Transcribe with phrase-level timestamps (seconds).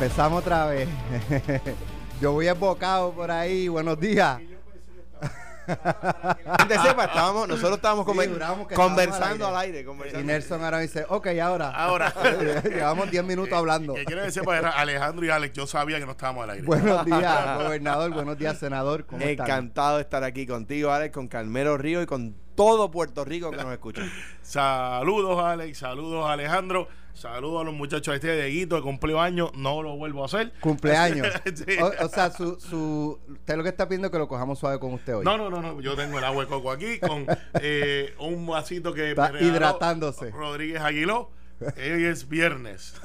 [0.00, 0.88] Empezamos otra vez.
[2.20, 3.66] Yo voy embocado por ahí.
[3.66, 4.38] Buenos días.
[5.66, 9.84] Gente sepa, estábamos, nosotros estábamos Sí, conversando al al aire.
[9.84, 10.20] aire.
[10.20, 10.22] Y.
[10.22, 11.70] Nelson ahora dice, ok, ahora.
[11.70, 12.14] Ahora.
[12.64, 13.94] Llevamos 10 minutos hablando.
[13.94, 15.52] Que quiero que sepa, era Alejandro y Alex.
[15.54, 16.64] Yo sabía que no estábamos al aire.
[16.64, 18.12] Buenos días, gobernador.
[18.12, 19.04] Buenos días, senador.
[19.04, 19.46] ¿Cómo están?
[19.46, 23.56] Encantado de estar aquí contigo, Alex, con Carmelo Río y con todo Puerto Rico que
[23.56, 24.02] nos escucha.
[24.42, 25.76] Saludos, Alex.
[25.76, 26.86] Saludos, Alejandro.
[27.18, 29.50] Saludos a los muchachos de este de Guito de cumpleaños.
[29.54, 30.52] No lo vuelvo a hacer.
[30.60, 31.26] Cumpleaños.
[31.54, 31.76] Sí.
[31.80, 34.78] o, o sea, su, su, usted lo que está pidiendo es que lo cojamos suave
[34.78, 35.24] con usted hoy.
[35.24, 35.80] No, no, no, no.
[35.80, 37.26] Yo tengo el agua de coco aquí con
[37.60, 40.30] eh, un vasito que Está me regaló hidratándose.
[40.30, 41.30] Rodríguez Aguiló.
[41.60, 42.94] Hoy es viernes.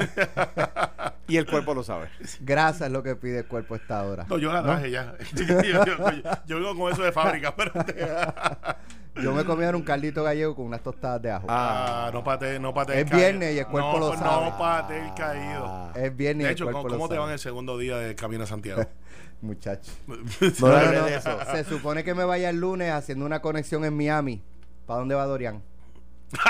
[1.25, 2.09] Y el cuerpo lo sabe.
[2.41, 4.25] Grasa es lo que pide el cuerpo a esta hora.
[4.29, 5.15] No, yo la traje ya.
[5.33, 7.71] yo, yo- yo- yo vengo con eso de fábrica, pero
[9.21, 11.45] Yo me comí un caldito gallego con unas tostadas de ajo.
[11.49, 14.49] Ah, no pate, no pate Es viernes y el cuerpo no, lo sabe.
[14.49, 15.91] No pate el caído.
[15.95, 17.19] Es viernes y De el hecho, cuerpo ¿cómo, lo cómo te sabe.
[17.19, 18.83] va en el segundo día de Camino a Santiago?
[19.41, 19.91] Muchacho.
[20.07, 21.37] No No, no, eso.
[21.51, 24.41] Se supone que me vaya el lunes haciendo una conexión en Miami.
[24.87, 25.61] ¿Para dónde va Dorian?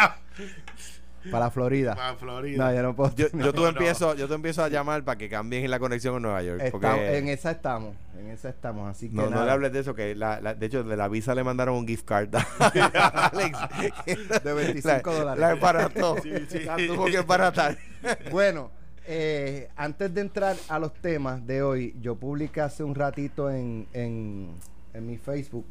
[1.31, 1.95] Para Florida.
[1.95, 2.65] Para Florida.
[2.65, 3.15] No, yo no puedo.
[3.15, 3.67] Yo, yo, no.
[3.67, 6.69] empiezo, yo te empiezo a llamar para que cambien la conexión en Nueva York.
[6.71, 7.95] Porque en esa estamos.
[8.19, 8.89] En esa estamos.
[8.89, 11.07] Así que no, no le hables de eso, que la, la- de hecho de la
[11.07, 12.45] visa le mandaron un gift card a
[13.31, 13.57] Alex.
[14.43, 15.39] De 25 La- dólares.
[15.41, 16.15] La embarató.
[16.21, 16.59] Sí, sí.
[16.59, 17.77] La tuvo que embaratar.
[18.31, 18.69] Bueno,
[19.05, 23.87] eh, antes de entrar a los temas de hoy, yo publiqué hace un ratito en,
[23.93, 24.49] en,
[24.93, 25.65] en mi Facebook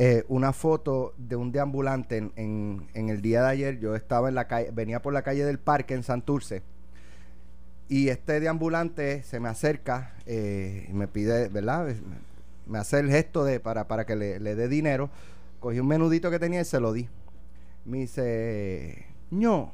[0.00, 3.80] eh, una foto de un deambulante en, en, el día de ayer.
[3.80, 6.62] Yo estaba en la calle, venía por la calle del parque en Santurce.
[7.88, 11.96] Y este deambulante se me acerca eh, y me pide, ¿verdad?
[12.68, 15.10] Me hace el gesto de para, para que le, le dé dinero.
[15.58, 17.08] Cogí un menudito que tenía y se lo di.
[17.84, 19.72] Me dice, ño,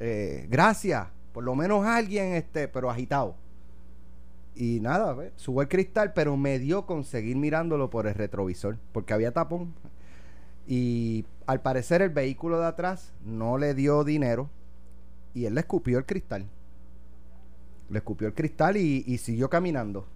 [0.00, 3.36] eh, gracias, por lo menos alguien, este, pero agitado.
[4.54, 9.14] Y nada, subo el cristal, pero me dio con seguir mirándolo por el retrovisor, porque
[9.14, 9.72] había tapón.
[10.66, 14.48] Y al parecer el vehículo de atrás no le dio dinero
[15.34, 16.46] y él le escupió el cristal.
[17.88, 20.06] Le escupió el cristal y, y siguió caminando.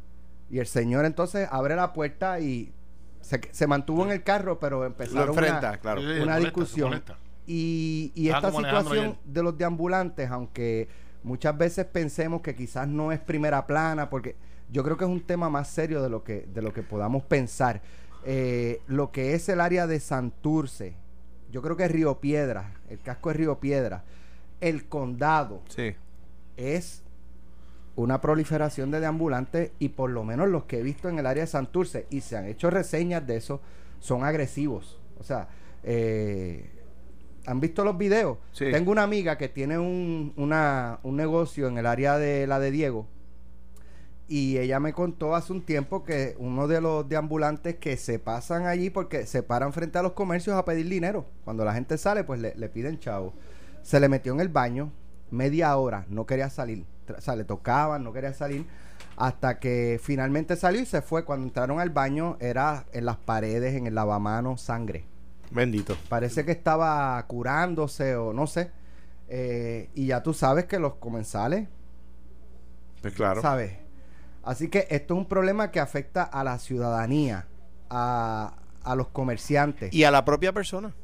[0.50, 2.72] Y el señor entonces abre la puerta y
[3.20, 6.00] se, se mantuvo en el carro, pero empezaron enfrenta, una- claro.
[6.02, 7.02] Una molesta, discusión.
[7.46, 10.88] y, y Ah, esta situación de los deambulantes, aunque
[11.26, 14.36] muchas veces pensemos que quizás no es primera plana, porque
[14.70, 17.24] yo creo que es un tema más serio de lo que, de lo que podamos
[17.24, 17.82] pensar.
[18.24, 20.94] Eh, lo que es el área de Santurce,
[21.50, 24.04] yo creo que es Río Piedra, el casco es Río Piedra,
[24.60, 25.94] el condado Sí.
[26.56, 27.02] es
[27.96, 31.42] una proliferación de deambulantes y por lo menos los que he visto en el área
[31.44, 33.60] de Santurce y se han hecho reseñas de eso
[34.00, 34.98] son agresivos.
[35.18, 35.48] O sea,
[35.82, 36.70] eh,
[37.46, 38.38] ¿han visto los videos?
[38.52, 38.66] Sí.
[38.72, 42.70] Tengo una amiga que tiene un, una- un negocio en el área de la de
[42.70, 43.06] Diego
[44.28, 48.66] y ella me contó hace un tiempo que uno de los deambulantes que se pasan
[48.66, 51.26] allí porque se paran frente a los comercios a pedir dinero.
[51.44, 53.32] Cuando la gente sale, pues le, le piden chavo.
[53.82, 54.90] Se le metió en el baño
[55.30, 56.84] media hora, no quería salir.
[57.16, 58.66] O sea, le tocaban, no quería salir.
[59.16, 61.24] Hasta que finalmente salió y se fue.
[61.24, 65.04] Cuando entraron al baño, era en las paredes, en el lavamanos, sangre.
[65.50, 65.96] Bendito.
[66.08, 68.70] Parece que estaba curándose o no sé.
[69.28, 71.68] Eh, y ya tú sabes que los comensales
[73.02, 73.42] Pues claro.
[73.42, 73.72] ¿Sabes?
[74.44, 77.46] Así que esto es un problema que afecta a la ciudadanía,
[77.90, 79.92] a, a los comerciantes.
[79.92, 80.94] Y a la propia persona.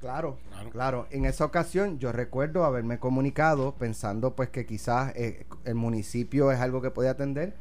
[0.00, 0.70] claro, Claro.
[0.70, 6.52] claro, En esa ocasión yo recuerdo haberme comunicado pensando pues que quizás eh, el municipio
[6.52, 7.54] es algo que podía atender.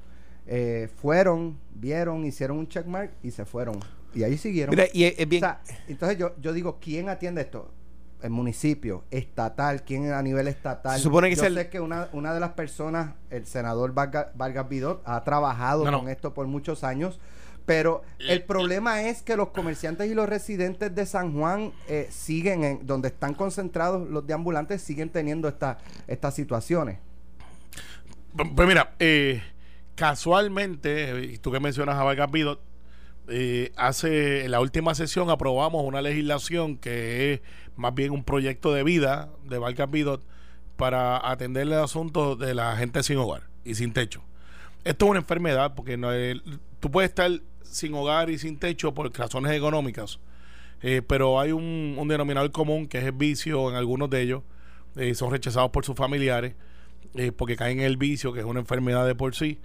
[0.45, 3.79] Eh, fueron, vieron, hicieron un checkmark y se fueron.
[4.13, 4.71] Y ahí siguieron.
[4.75, 5.43] Mira, y es, bien.
[5.43, 7.71] O sea, entonces yo, yo digo, ¿quién atiende esto?
[8.21, 10.97] El municipio, estatal, ¿quién a nivel estatal?
[10.97, 13.93] Se supone que yo es el- sé que una, una de las personas, el senador
[13.93, 15.99] Vargas, Vargas Vidot, ha trabajado No, no.
[16.01, 17.19] con esto por muchos años,
[17.65, 22.07] pero Eh, el problema es que los comerciantes y los residentes de San Juan eh,
[22.11, 26.99] siguen, en, donde están concentrados los deambulantes, siguen teniendo esta, estas situaciones.
[28.55, 29.41] Pues mira, eh,
[29.95, 32.61] casualmente, eh, y tú que mencionas a Vargas Vidot,
[33.31, 37.41] eh, hace en la última sesión aprobamos una legislación que es
[37.75, 40.23] más bien un proyecto de vida de Vargas Vidot
[40.77, 44.23] para atender el asunto de la gente sin hogar y sin techo.
[44.83, 46.09] Esto es una enfermedad porque no
[46.79, 47.29] tú puedes estar
[47.63, 50.19] sin hogar y sin techo por razones económicas,
[50.81, 54.43] eh, pero hay un, denominador común que es el vicio en algunos de ellos,
[54.95, 56.55] eh, son rechazados por sus familiares
[57.15, 59.59] eh, porque caen en el vicio, que es una enfermedad de por sí,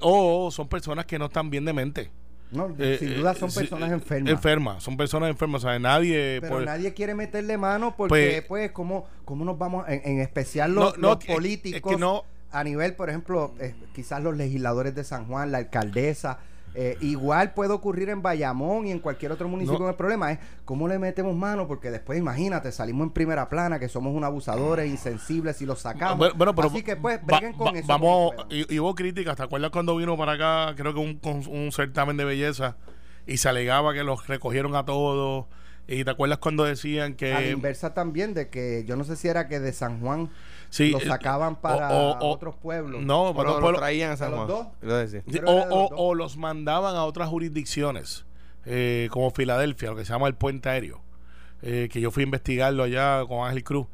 [0.00, 2.10] o son personas que no están bien de mente.
[2.50, 4.30] No, Eh, sin eh, duda son personas eh, enfermas.
[4.32, 6.38] Enfermas, son personas enfermas, o sea, nadie...
[6.40, 10.20] Pero por- nadie quiere meterle mano porque, Pues- pues, ¿cómo, cómo nos vamos, en, en
[10.20, 13.74] especial los, No, no, los es- políticos, es que no- a nivel, por ejemplo, eh,
[13.94, 16.38] quizás los legisladores de San Juan, la alcaldesa,
[16.74, 19.88] eh, igual puede ocurrir en Bayamón y en cualquier otro municipio.
[19.88, 23.88] El problema es cómo le metemos mano, porque después, imagínate, salimos en primera plana, que
[23.88, 26.34] somos unos abusadores, insensibles y los sacamos.
[26.36, 27.86] Bueno, pero Así que, pues, breguen con eso.
[27.86, 29.36] Vamos, y, y hubo críticas.
[29.36, 32.76] ¿Te acuerdas cuando vino para acá, creo que un, con un certamen de belleza,
[33.26, 35.46] y se alegaba que los recogieron a todos?
[35.90, 37.32] Y te acuerdas cuando decían que.
[37.32, 40.28] a la inversa también, de que yo no sé si era que de San Juan
[40.70, 43.02] Sí, lo eh, sacaban para o- o- otros pueblos.
[43.02, 43.80] No, para Pero otros lo pueblos.
[43.80, 44.48] traían a San ¿A los Juan.
[44.48, 45.10] dos?
[45.10, 45.90] Sí, o, los dos.
[45.96, 48.26] o los mandaban a otras jurisdicciones,
[48.66, 51.00] eh, como Filadelfia, lo que se llama el puente aéreo,
[51.62, 53.86] eh, que yo fui a investigarlo allá con Ángel Cruz,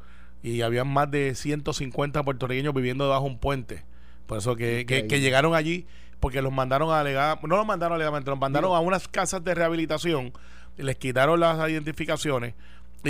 [0.43, 3.83] y habían más de 150 puertorriqueños viviendo debajo de un puente.
[4.27, 5.87] Por eso que, que, llegaron allí,
[6.19, 9.43] porque los mandaron a alegar, no los mandaron alegadamente, los mandaron Digo- a unas casas
[9.43, 10.33] de rehabilitación,
[10.77, 12.53] les quitaron las identificaciones,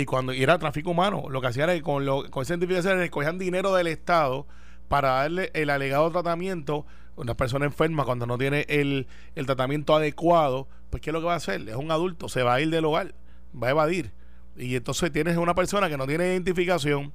[0.00, 2.54] y cuando y era tráfico humano, lo que hacían era que con, lo, con esa
[2.54, 4.46] identificación recogían dinero del Estado
[4.88, 9.94] para darle el alegado tratamiento a una persona enferma cuando no tiene el, el tratamiento
[9.94, 11.68] adecuado, pues ¿qué es lo que va a hacer?
[11.68, 13.14] Es un adulto, se va a ir del hogar,
[13.60, 14.12] va a evadir.
[14.56, 17.12] Y entonces tienes una persona que no tiene identificación,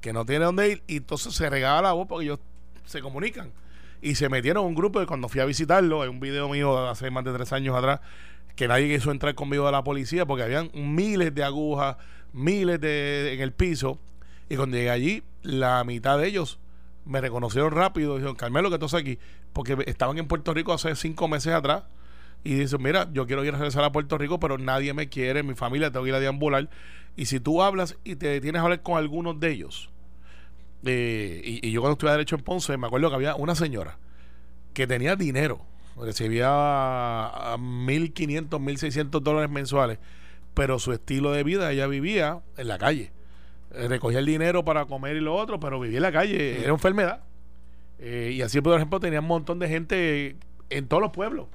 [0.00, 2.38] que no tiene dónde ir, y entonces se regala la voz porque ellos
[2.84, 3.52] se comunican.
[4.00, 6.82] Y se metieron en un grupo de cuando fui a visitarlo, en un video mío
[6.82, 8.00] de hace más de tres años atrás,
[8.56, 11.96] que nadie quiso entrar conmigo de la policía porque habían miles de agujas,
[12.32, 13.98] miles de en el piso.
[14.48, 16.58] Y cuando llegué allí, la mitad de ellos
[17.04, 18.14] me reconocieron rápido.
[18.14, 19.18] Dijeron, Carmelo, que estás aquí.
[19.52, 21.84] Porque estaban en Puerto Rico hace cinco meses atrás.
[22.44, 25.42] Y dicen, mira, yo quiero ir a regresar a Puerto Rico, pero nadie me quiere,
[25.42, 26.68] mi familia, tengo que ir a deambular.
[27.16, 29.90] Y si tú hablas y te tienes a hablar con algunos de ellos,
[30.84, 33.98] eh, y, yo cuando estuve a Derecho en Ponce, me acuerdo que había una señora
[34.74, 35.60] que tenía dinero,
[35.96, 39.98] recibía a, a 1.500, 1.600 dólares mensuales,
[40.54, 43.12] pero su estilo de vida, ella vivía en la calle.
[43.72, 46.72] Eh, recogía el dinero para comer y lo otro, pero vivía en la calle, era
[46.72, 47.22] enfermedad.
[47.98, 50.36] Eh, y así, por ejemplo, tenía un montón de gente
[50.70, 51.46] en todos los pueblos.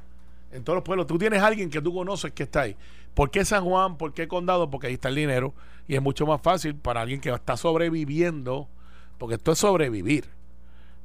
[0.51, 1.07] En todos los pueblos.
[1.07, 2.77] Tú tienes a alguien que tú conoces que está ahí.
[3.13, 3.97] ¿Por qué San Juan?
[3.97, 4.69] ¿Por qué Condado?
[4.69, 5.53] Porque ahí está el dinero.
[5.87, 8.69] Y es mucho más fácil para alguien que está sobreviviendo.
[9.17, 10.25] Porque esto es sobrevivir.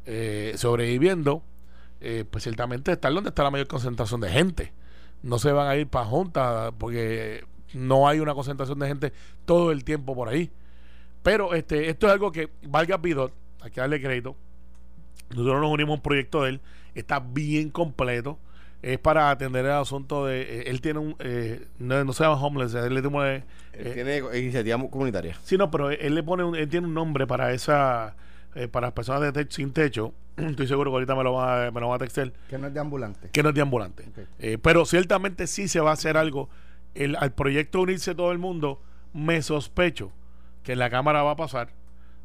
[0.04, 1.42] Eh, sobreviviendo,
[2.00, 4.72] eh, pues ciertamente estar donde está la mayor concentración de gente.
[5.22, 9.12] No se van a ir para juntas porque no hay una concentración de gente
[9.44, 10.50] todo el tiempo por ahí.
[11.22, 14.34] Pero este, esto es algo que valga Pidot, hay que darle crédito.
[15.30, 16.60] Nosotros nos unimos a un proyecto de él,
[16.94, 18.38] está bien completo.
[18.82, 20.42] Es para atender el asunto de.
[20.42, 21.14] eh, él tiene un.
[21.20, 23.34] eh, no, no se llama homeless, él le tiene.
[23.36, 23.42] Él
[23.74, 25.38] eh, tiene iniciativa mu- comunitaria.
[25.44, 28.16] Sí, no, pero él le pone un, él tiene un nombre para esa
[28.56, 30.12] eh, para las personas de te- sin techo.
[30.36, 32.66] Estoy seguro que ahorita me lo va, a- me lo va a textar, Que no
[32.66, 33.28] es de ambulante.
[33.30, 34.04] que no es de ambulante.
[34.40, 36.50] Eh, pero ciertamente sí se va a hacer algo.
[36.94, 38.80] El, al proyecto unirse todo el mundo,
[39.12, 40.12] me sospecho
[40.62, 41.70] que en la Cámara va a pasar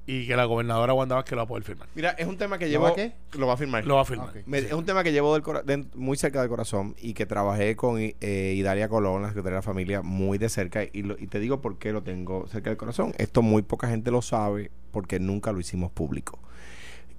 [0.06, 1.90] y que la gobernadora Wanda Vázquez lo va a poder firmar.
[1.94, 2.84] Mira, es un tema que ¿Lo llevo.
[2.86, 3.14] va a qué?
[3.34, 3.86] Lo va a firmar.
[3.86, 4.30] Lo va a firmar.
[4.30, 4.38] Ok.
[4.46, 7.26] Me- Es un tema que llevo del cora- de- muy cerca del corazón y que
[7.26, 10.84] trabajé con eh, Idalia Colón, la Secretaría de la Familia, muy de cerca.
[10.94, 13.14] Y, lo- y te digo por qué lo tengo cerca del corazón.
[13.18, 16.40] Esto muy poca gente lo sabe porque nunca lo hicimos público.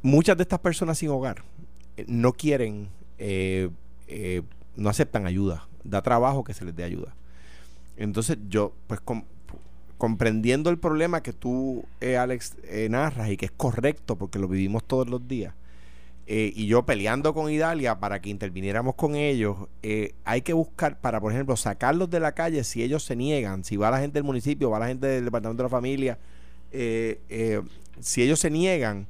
[0.00, 1.44] Muchas de estas personas sin hogar
[1.98, 3.68] eh, no quieren, eh,
[4.06, 4.42] eh,
[4.76, 5.68] no aceptan ayuda.
[5.84, 7.14] Da trabajo que se les dé ayuda.
[7.98, 9.24] Entonces yo, pues com-
[9.98, 14.48] comprendiendo el problema que tú, eh, Alex, eh, narras y que es correcto porque lo
[14.48, 15.54] vivimos todos los días,
[16.28, 21.00] eh, y yo peleando con Idalia para que interviniéramos con ellos, eh, hay que buscar
[21.00, 24.14] para, por ejemplo, sacarlos de la calle si ellos se niegan, si va la gente
[24.14, 26.18] del municipio, va la gente del departamento de la familia,
[26.70, 27.60] eh,
[27.98, 29.08] si ellos se niegan,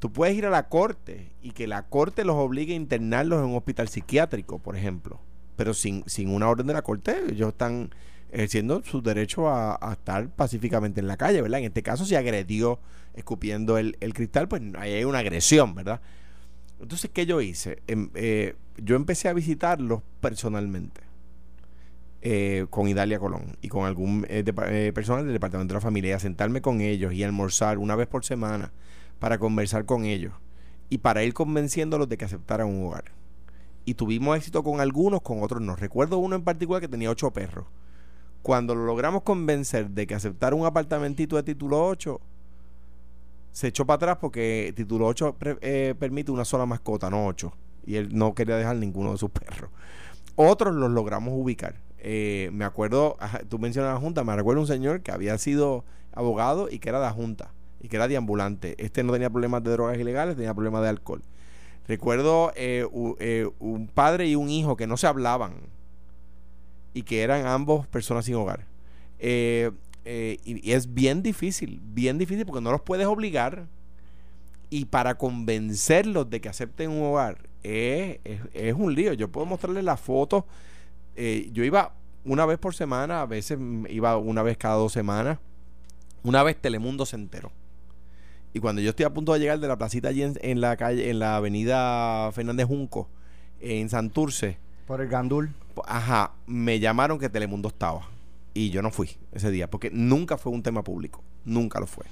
[0.00, 3.50] tú puedes ir a la corte y que la corte los obligue a internarlos en
[3.50, 5.20] un hospital psiquiátrico, por ejemplo,
[5.60, 7.90] pero sin, sin una orden de la corte, ellos están
[8.32, 11.60] ejerciendo su derecho a, estar pacíficamente en la calle, ¿verdad?
[11.60, 12.78] En este caso, si agredió
[13.12, 16.00] escupiendo el, el cristal, pues ahí hay una agresión, ¿verdad?
[16.80, 17.82] Entonces, ¿qué yo hice?
[17.88, 21.02] Em, eh, yo empecé a visitarlos personalmente
[22.22, 26.16] eh, con Idalia Colón y con algún eh, eh, personal del Departamento de la Familia
[26.16, 28.72] a sentarme con ellos y almorzar una vez por semana
[29.18, 30.32] para conversar con ellos
[30.88, 33.19] y para ir convenciéndolos de que aceptaran un hogar.
[33.84, 35.74] Y tuvimos éxito con algunos, con otros no.
[35.76, 37.66] Recuerdo uno en particular que tenía ocho perros.
[38.42, 42.20] Cuando lo logramos convencer de que aceptara un apartamentito de título 8,
[43.52, 47.52] se echó para atrás porque título 8 pre- eh, permite una sola mascota, no 8.
[47.86, 49.70] Y él no quería dejar ninguno de sus perros.
[50.36, 51.76] Otros los logramos ubicar.
[51.98, 53.16] Eh, me acuerdo,
[53.48, 56.98] tú mencionas la Junta, me recuerdo un señor que había sido abogado y que era
[57.00, 58.74] de la Junta y que era de ambulante.
[58.82, 61.22] Este no tenía problemas de drogas ilegales, tenía problemas de alcohol.
[61.90, 62.86] Recuerdo eh,
[63.18, 65.54] eh, un padre y un hijo que no se hablaban
[66.94, 68.64] y que eran ambos personas sin hogar.
[69.18, 69.72] Eh,
[70.04, 73.66] y, es bien difícil, bien difícil porque no los puedes obligar
[74.70, 78.20] Y para convencerlos de que acepten un hogar es,
[78.54, 79.12] es- un lío.
[79.14, 80.44] Yo puedo mostrarles las fotos.
[81.16, 81.92] Yo iba
[82.24, 85.38] una vez por semana, a veces mm, iba una vez cada dos semanas.
[86.22, 87.50] Una vez Telemundo se enteró.
[88.52, 90.76] Y cuando yo estoy a punto de llegar de la placita allí en, en la
[90.76, 93.08] calle, en la avenida Fernández Junco,
[93.60, 95.50] en Santurce, Por el Gandul.
[95.86, 98.08] ajá, me llamaron que Telemundo estaba.
[98.52, 101.22] Y yo no fui ese día, porque nunca fue un tema público.
[101.44, 102.04] Nunca lo fue.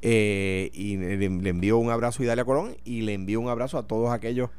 [0.00, 3.78] Eh, y le, le envío un abrazo a Idalia Colón y le envío un abrazo
[3.78, 4.50] a todos aquellos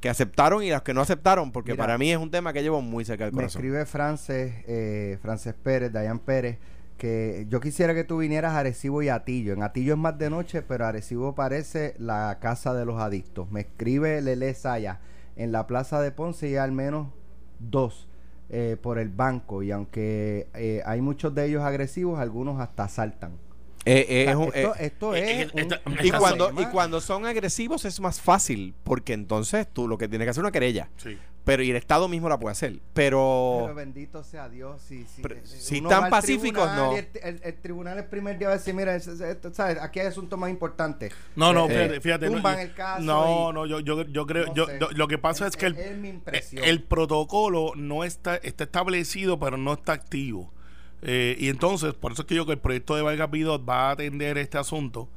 [0.00, 2.60] que aceptaron y los que no aceptaron, porque Mira, para mí es un tema que
[2.62, 3.60] llevo muy cerca del Me corazón.
[3.62, 6.58] escribe Frances, eh, Frances Pérez, Dayan Pérez,
[7.02, 9.52] que yo quisiera que tú vinieras a Arecibo y Atillo.
[9.54, 13.50] En Atillo es más de noche, pero Arecibo parece la casa de los adictos.
[13.50, 15.00] Me escribe Lele Saya.
[15.34, 17.08] En la plaza de Ponce y al menos
[17.58, 18.06] dos
[18.50, 19.64] eh, por el banco.
[19.64, 23.32] Y aunque eh, hay muchos de ellos agresivos, algunos hasta saltan.
[23.84, 27.26] Eh, eh, es un- esto, esto eh, es eh, un- y, cuando, y cuando son
[27.26, 30.88] agresivos es más fácil, porque entonces tú lo que tienes que hacer es una querella.
[30.98, 31.18] Sí.
[31.44, 32.78] Pero y el Estado mismo la puede hacer.
[32.92, 34.80] Pero, Pero bendito sea Dios.
[34.80, 36.96] Si, si, Pero eh, si va al pacíficos, no.
[36.96, 39.78] El, el- el tribunal el primer día va a decir: Mira, es- es- esto, ¿sabes?
[39.80, 41.12] aquí hay asuntos más importantes.
[41.34, 42.26] No, no, Eh, fíjate, fíjate.
[42.26, 45.08] no, tumban yo- el caso No, y- no, yo, yo, yo creo, No yo, lo
[45.08, 46.62] que pasa es que el, es mi impresión.
[46.64, 50.52] el protocolo no está, está establecido, pero no está activo.
[51.02, 53.88] Eh, y entonces, por eso es que yo que el proyecto de Vargas Vidot va
[53.88, 55.08] a atender este asunto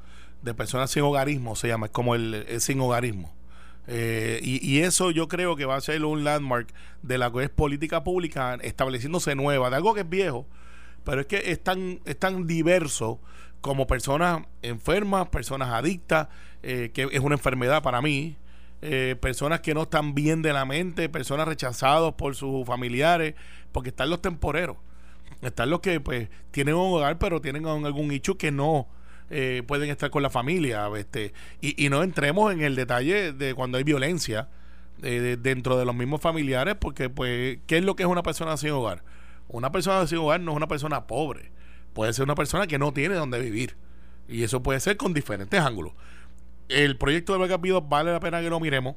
[0.41, 3.34] de personas sin hogarismo, se llama, es como el, el sin hogarismo.
[3.87, 6.73] Eh, y, y eso yo creo que va a ser un landmark
[7.03, 10.47] de la que es política pública estableciéndose nueva, de algo que es viejo,
[11.03, 13.19] pero es que es tan, es tan diverso
[13.61, 16.27] como personas enfermas, personas adictas,
[16.63, 18.37] eh, que es una enfermedad para mí,
[18.81, 23.35] eh, personas que no están bien de la mente, personas rechazados por sus familiares,
[23.71, 24.77] porque están los temporeros,
[25.41, 28.87] están los que pues tienen un hogar pero tienen algún hecho que no
[29.29, 33.77] eh, pueden estar con la familia, este, y, no entremos en el detalle de cuando
[33.77, 34.49] hay violencia
[35.03, 38.23] eh, de- dentro de los mismos familiares, porque pues, ¿qué es lo que es una
[38.23, 39.03] persona sin hogar?
[39.47, 41.51] Una persona sin hogar no es una persona pobre,
[41.93, 43.75] puede ser una persona que no tiene donde vivir,
[44.27, 45.93] y eso puede ser con diferentes ángulos.
[46.69, 48.95] El proyecto de Vargas Vidot vale la pena que lo miremos.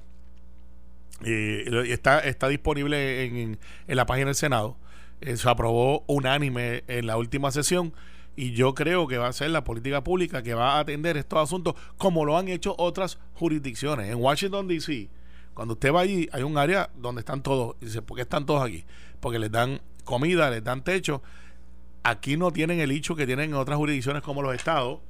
[1.24, 3.58] Eh, está, está disponible en-
[3.88, 4.76] en la página del Senado.
[5.20, 7.92] Eh, se aprobó unánime en la última sesión
[8.38, 11.40] y yo creo que va a ser la política pública que va a atender estos
[11.42, 14.12] asuntos como lo han hecho otras jurisdicciones.
[14.12, 15.08] En Washington, D.C.,
[15.54, 17.74] cuando usted va allí, hay un área donde están todos.
[17.80, 18.84] Y dice, ¿por qué están todos aquí?
[19.18, 21.20] Porque les dan comida, les dan techo.
[22.04, 25.00] Aquí no tienen el hecho que tienen en otras jurisdicciones como los estados,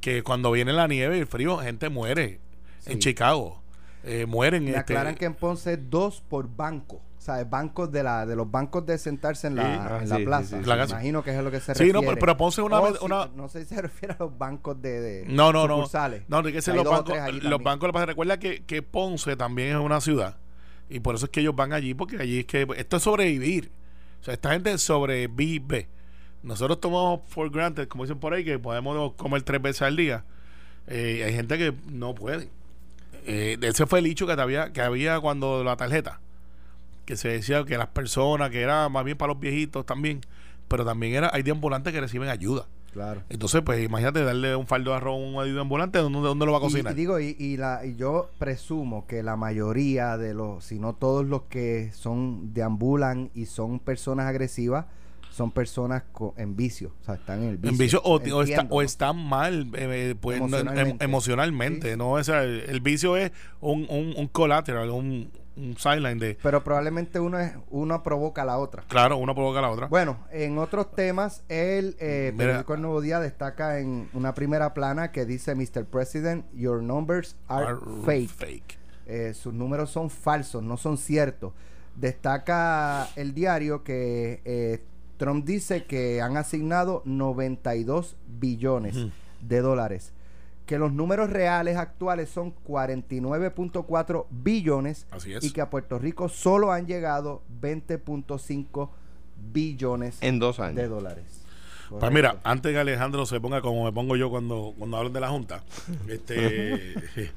[0.00, 2.40] que cuando viene la nieve y el frío, gente muere.
[2.86, 2.98] En.
[2.98, 3.62] Chicago,
[4.02, 4.64] eh, mueren.
[4.64, 7.00] Me este, aclaran que en Ponce dos por banco.
[7.24, 9.68] O sea, bancos de la de los bancos de sentarse en la, Sí.
[9.80, 10.44] Ah, en sí, la sí, plaza.
[10.58, 10.68] sí, sí.
[10.68, 11.92] La imagino que es a lo que se Sí, refiere.
[11.94, 14.36] no, pero- pero Ponce una- Oh, sí, una- no sé si se refiere a los
[14.36, 15.76] bancos de, de No, no, no.
[15.76, 16.24] sucursales.
[16.28, 17.42] No, tiene que los dos o bancos.
[17.42, 20.36] Los bancos, que pasa, recuerda que, que Ponce también es una ciudad.
[20.90, 22.66] Y por eso es que ellos van allí, porque allí es que.
[22.76, 23.70] Esto es sobrevivir.
[24.20, 25.88] O sea, esta gente sobrevive.
[26.42, 30.26] Nosotros tomamos for granted, como dicen por ahí, que podemos comer tres veces al día.
[30.88, 32.50] Eh, hay gente que no puede.
[33.24, 36.20] Eh, ese fue el hecho que había, que había cuando la tarjeta.
[37.04, 40.20] Que se decía que las personas, que era más bien para los viejitos también.
[40.68, 42.66] Pero también era, hay de ambulantes que reciben ayuda.
[42.92, 43.22] Claro.
[43.28, 46.58] Entonces, pues imagínate darle un faldo de arroz a un ambulante, ¿dónde, dónde lo va
[46.58, 46.92] a Y, cocinar?
[46.92, 50.92] y digo, y, y la, y yo presumo que la mayoría de los, si no
[50.94, 54.86] todos los que son deambulan y son personas agresivas,
[55.32, 56.92] son personas co- en vicio.
[57.02, 57.70] O sea, están en el vicio.
[57.72, 58.82] en vicio o, o está- Entiendo, o ¿no?
[58.86, 61.90] están mal eh, eh, pues, no, em- Emocionalmente.
[61.90, 61.98] Sí.
[61.98, 66.38] no o sea, el, el vicio es un, un, un collateral un, un sideline de
[66.42, 68.84] Pero probablemente uno es uno provoca a la otra.
[68.88, 73.00] claro una provoca a la otra Bueno, en otros temas, el eh, periódico El Nuevo
[73.00, 75.84] Día destaca en una primera plana que dice Mr.
[75.84, 78.30] President, your numbers are, Are fake.
[78.30, 78.78] fake.
[79.06, 81.52] Eh, sus números son falsos, no son ciertos.
[81.94, 84.82] Destaca el diario que eh,
[85.16, 88.96] Trump dice que han asignado 92 billones
[89.40, 90.12] de dólares.
[90.66, 96.28] Que los números reales actuales son 49.4 billones así es y que a Puerto Rico
[96.28, 98.88] solo han llegado 20.5
[99.52, 100.76] billones En dos años.
[100.76, 101.40] de dólares.
[102.00, 105.20] Pues mira, antes que Alejandro se ponga como me pongo yo cuando, cuando hablan de
[105.20, 105.62] la Junta,
[106.08, 106.94] este,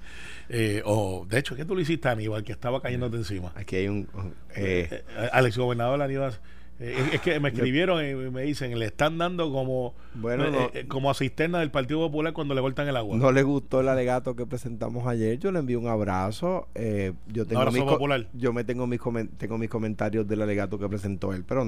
[0.49, 3.51] eh, o de hecho, ¿qué tú le hiciste a Aníbal que estaba cayéndote encima?
[3.55, 4.07] Aquí hay un...
[4.55, 6.39] eh, Eh, Alex Gobernador Aníbal,
[6.79, 10.69] eh, es, que me escribieron y me dicen, le están dando como, Bueno, eh, no-
[10.79, 13.17] eh, como a cisterna del Partido Popular cuando le cortan el agua.
[13.17, 15.39] no le gustó el alegato que presentamos ayer.
[15.39, 16.67] Yo le envío un abrazo.
[16.75, 18.27] eh, yo tengo abrazo mis co- popular.
[18.33, 18.99] Yo me tengo mis
[19.37, 21.65] tengo mis comentarios del alegato que presentó él, pero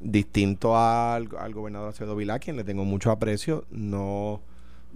[0.00, 4.42] distinto al, al gobernador Acevedo Vilá, quien le tengo mucho aprecio, no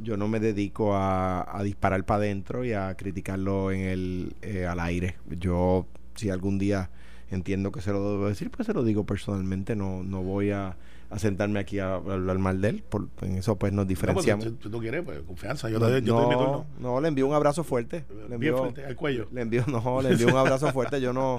[0.01, 4.79] yo no me dedico a, disparar para adentro y a criticarlo en el eh, al
[4.79, 5.17] aire.
[5.41, 6.91] Yo, si algún día
[7.31, 9.77] entiendo que se lo debo decir, pues se lo digo personalmente.
[9.77, 10.77] No, no voy a
[11.11, 12.85] a sentarme aquí a hablar mal de él.
[12.89, 14.45] Por, en eso pues nos pues, diferenciamos.
[14.45, 15.71] si tú quieres, pues confianza.
[15.71, 16.67] Yo, no, te, yo no.
[16.79, 18.05] No, le envío un abrazo fuerte.
[18.29, 19.29] Le envío, fuerte, al cuello.
[19.33, 21.01] Le envío, no, le envío un abrazo fuerte.
[21.01, 21.39] Yo no,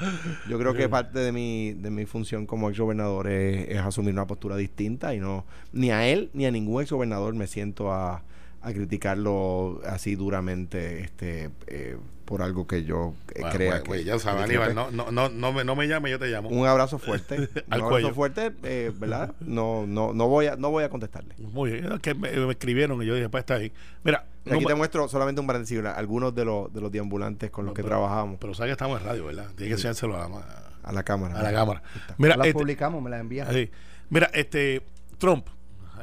[0.49, 4.13] yo creo que parte de mi, de mi función como ex gobernador es, es asumir
[4.13, 7.91] una postura distinta y no, ni a él ni a ningún ex gobernador me siento
[7.91, 8.23] a
[8.61, 14.43] a criticarlo así duramente este eh, por algo que yo eh, crea que ya sabes
[14.43, 16.49] Aníbal no, no, no, no, me, no me llame yo te llamo.
[16.49, 17.37] Un abrazo fuerte
[17.67, 21.35] un abrazo fuerte eh, verdad no no no voy a no voy a contestarle.
[21.37, 23.71] Muy bien que me, escribieron y yo dije pues está ahí
[24.03, 27.73] mira aquí te muestro solamente un paréntesis algunos de los de los deambulantes con los
[27.73, 28.37] que trabajamos.
[28.41, 31.39] pero sabes que estamos en radio verdad tiene que enseñárselo a la, a la cámara
[31.39, 31.81] a la cámara.
[32.17, 33.47] Mira la este, publicamos me la envían.
[34.09, 34.83] Mira este
[35.17, 35.47] Trump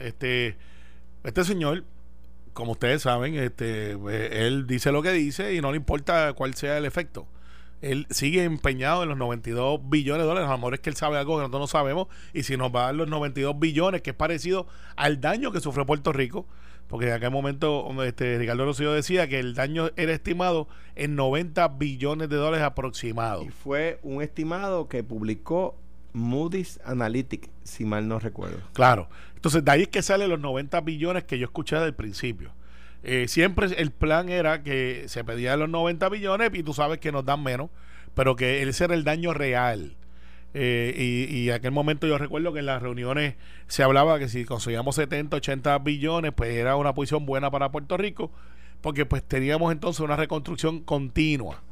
[0.01, 0.57] este
[1.23, 1.85] este señor
[2.57, 6.55] como ustedes saben, este, eh, él dice lo que dice y no le importa cuál
[6.55, 7.29] sea el efecto.
[7.83, 10.49] Él sigue empeñado en los 92 billones de dólares.
[10.49, 12.09] A lo mejor es que él sabe algo que nosotros no sabemos.
[12.33, 15.61] Y si nos va a dar los 92 billones, que es parecido al daño que
[15.61, 16.47] sufrió Puerto Rico,
[16.89, 21.69] porque en aquel momento este, Ricardo Rosillo decía que el daño era estimado en 90
[21.69, 23.45] billones de dólares aproximados.
[23.45, 25.77] Y fue un estimado que publicó
[26.17, 28.59] Moody's Analytics, si mal no recuerdo.
[28.73, 29.09] Claro.
[29.35, 32.53] Entonces, de ahí es que salen los 90 billones que yo escuché desde el principio.
[33.03, 37.13] Eh, siempre el plan era que se pedían los 90 billones y tú sabes que
[37.13, 37.71] nos dan menos,
[38.15, 39.95] pero que ese era el daño real.
[40.55, 43.35] Eh, y, en aquel momento yo recuerdo que en las reuniones
[43.67, 47.99] se hablaba que si conseguíamos 70, 80 billones, pues era una posición buena para Puerto
[47.99, 48.33] Rico,
[48.81, 51.63] porque pues teníamos entonces una reconstrucción continua.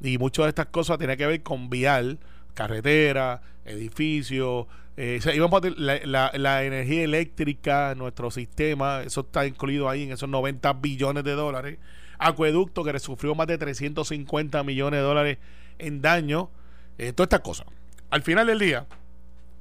[0.00, 2.20] Y muchas de estas cosas tenían que ver con vial,
[2.58, 10.02] carretera, edificios, eh, íbamos a la, la, energía eléctrica, nuestro sistema, eso está incluido ahí
[10.02, 11.78] en esos 90 billones de dólares.
[12.18, 15.38] Acueducto que sufrió más de 350 millones de dólares
[15.78, 16.50] en daño.
[16.98, 17.68] Eh, todas estas cosas.
[18.10, 18.88] Al final del día,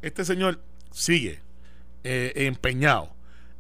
[0.02, 1.42] este señor sigue
[2.04, 3.12] eh, empeñado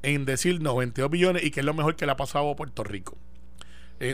[0.01, 2.83] en decir 92 billones y que es lo mejor que le ha pasado a Puerto
[2.83, 3.15] Rico.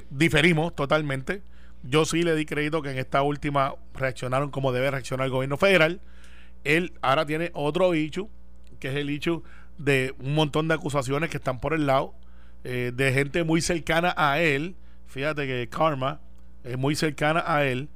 [0.09, 1.41] Diferimos totalmente.
[1.83, 5.57] Yo sí le di crédito que en esta última reaccionaron como debe reaccionar el gobierno
[5.57, 5.99] federal.
[6.63, 8.29] Él ahora tiene otro hecho,
[8.79, 9.43] que es el hecho
[9.77, 12.13] de un montón de acusaciones que están por el lado,
[12.63, 14.75] eh, de gente muy cercana a él.
[15.07, 16.21] Fíjate que Karma
[16.63, 17.89] es muy cercana a él.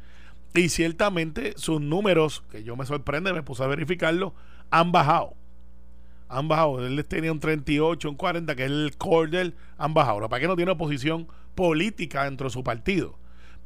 [0.54, 4.34] Y ciertamente sus números, que yo me sorprende, me puse a verificarlo,
[4.70, 5.34] han bajado.
[6.28, 6.86] Han bajado.
[6.86, 10.28] Él tenía un 38, un 40, que es el core han bajado.
[10.28, 13.18] ¿Para qué no tiene oposición política dentro de su partido?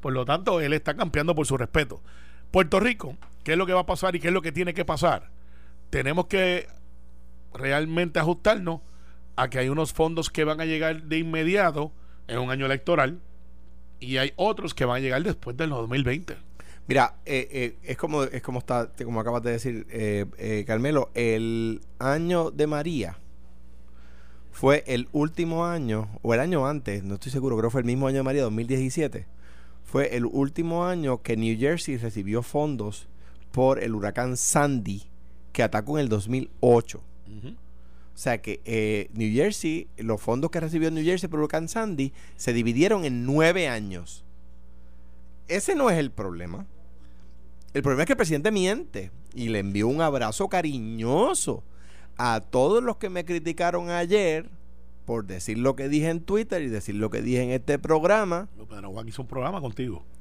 [0.01, 2.01] Por lo tanto, él está campeando por su respeto.
[2.49, 4.73] Puerto Rico, ¿qué es lo que va a pasar y qué es lo que tiene
[4.73, 5.29] que pasar?
[5.89, 6.67] Tenemos que
[7.53, 8.81] realmente ajustarnos
[9.35, 11.91] a que hay unos fondos que van a llegar de inmediato
[12.27, 13.19] en un año electoral
[13.99, 16.35] y hay otros que van a llegar después del 2020.
[16.87, 21.81] Mira, eh, eh, es como es como está, como acabas de decir, eh, Carmelo, el
[21.99, 23.17] año de María
[24.51, 27.87] fue el último año o el año antes, no estoy seguro, creo que fue el
[27.87, 29.25] mismo año de María, 2017
[29.83, 33.07] fue el último año que New Jersey recibió fondos
[33.51, 35.03] por el huracán Sandy
[35.51, 37.03] que atacó en el 2008.
[38.13, 41.67] O sea que eh, New Jersey, los fondos que recibió New Jersey por el huracán
[41.67, 44.23] Sandy se dividieron en nueve años.
[45.47, 46.67] Ese no es el problema.
[47.73, 51.63] El problema es que el presidente miente y le envió un abrazo cariñoso
[52.17, 54.49] a todos los que me criticaron ayer
[55.11, 58.47] por decir lo que dije en Twitter y decir lo que dije en este programa.
[58.69, 60.05] Pedro Juan hizo un programa contigo.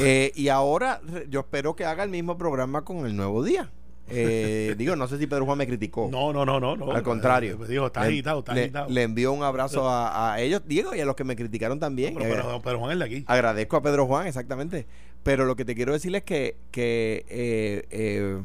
[0.00, 3.70] Eh, y ahora yo espero que haga el mismo programa con el nuevo día.
[4.10, 6.10] Eh, digo, no sé si Pedro Juan me criticó.
[6.12, 6.92] No, no, no, no.
[6.92, 7.56] Al contrario.
[7.56, 8.90] Me dijo, está agitado, está le, agitado.
[8.90, 12.14] Le envío un abrazo a, ellos, Diego, y a los que me criticaron también.
[12.18, 13.24] pero, Pedro Juan es de aquí.
[13.26, 14.86] Agradezco a Pedro Juan, exactamente.
[15.22, 18.42] Pero lo que te quiero decir es que, que eh,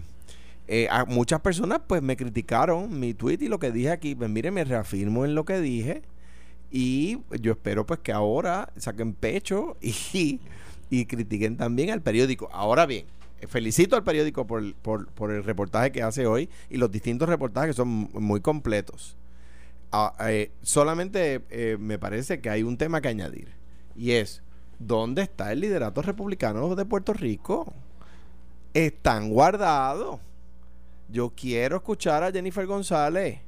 [0.76, 4.16] eh, a muchas personas pues me criticaron mi tweet y lo que dije aquí.
[4.16, 6.02] Pues mire, me reafirmo en lo que dije.
[6.72, 10.40] Y yo espero pues que ahora saquen pecho y,
[10.90, 12.50] y critiquen también al periódico.
[12.52, 13.06] Ahora bien,
[13.48, 17.70] felicito al periódico por, por, por, el reportaje que hace hoy y los distintos reportajes
[17.70, 19.16] que son muy completos.
[19.92, 23.50] Ah, eh, solamente eh, me parece que hay un tema que añadir
[23.96, 24.42] y es,
[24.80, 27.72] ¿dónde está el liderato republicano de Puerto Rico?
[28.74, 30.20] Están guardados.
[31.10, 33.39] Yo quiero escuchar a Jennifer González.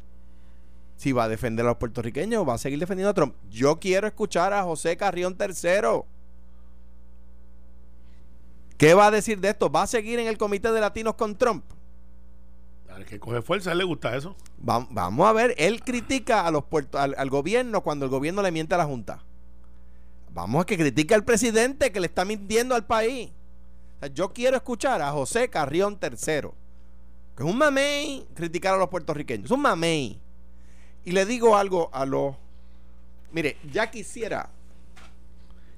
[0.98, 3.36] Si va a defender a los puertorriqueños o va a seguir defendiendo a Trump.
[3.50, 6.02] Yo quiero escuchar a José Carrión III.
[8.78, 9.70] ¿Qué va a decir de esto?
[9.70, 11.64] ¿Va a seguir en el comité de latinos con Trump?
[12.90, 14.36] A ver, que coge fuerza, a él le gusta eso.
[14.68, 16.64] Va- vamos a ver, él critica a los
[16.94, 19.24] al, al gobierno cuando el gobierno le miente a la Junta.
[20.34, 23.32] Vamos a que critique al presidente que le está mintiendo al país.
[23.98, 26.50] O sea, yo quiero escuchar a José Carrión III,
[27.36, 29.46] que es un mamey criticar a los puertorriqueños.
[29.46, 30.20] Es un mamey.
[31.04, 32.36] Y le digo algo a los...
[33.32, 34.50] Mire, ya quisiera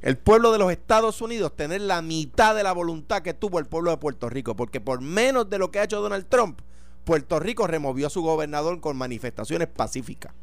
[0.01, 3.65] el pueblo de los Estados Unidos tener la mitad de la voluntad que tuvo el
[3.65, 6.61] pueblo de Puerto Rico, porque por menos de lo que ha hecho Donald Trump,
[7.03, 10.33] Puerto Rico removió a su gobernador con manifestaciones pacíficas.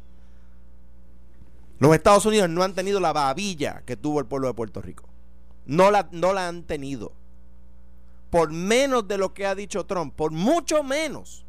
[1.79, 5.07] Los Estados Unidos no han tenido la babilla que tuvo el pueblo de Puerto Rico.
[5.65, 7.11] No la, no la han tenido.
[8.29, 11.45] Por menos de lo que ha dicho Trump, por mucho menos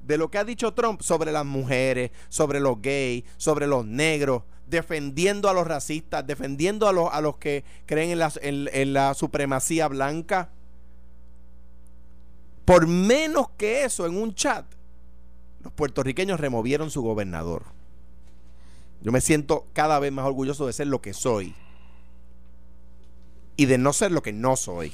[0.00, 4.42] de lo que ha dicho Trump sobre las mujeres, sobre los gays, sobre los negros,
[4.66, 8.92] defendiendo a los racistas, defendiendo a los, a los que creen en la, en- en
[8.92, 10.50] la supremacía blanca.
[12.64, 14.64] Por menos que eso en un chat,
[15.62, 17.64] los puertorriqueños removieron su gobernador.
[19.02, 21.54] Yo me siento cada vez más orgulloso de ser lo que soy
[23.56, 24.92] y de no ser lo que no soy.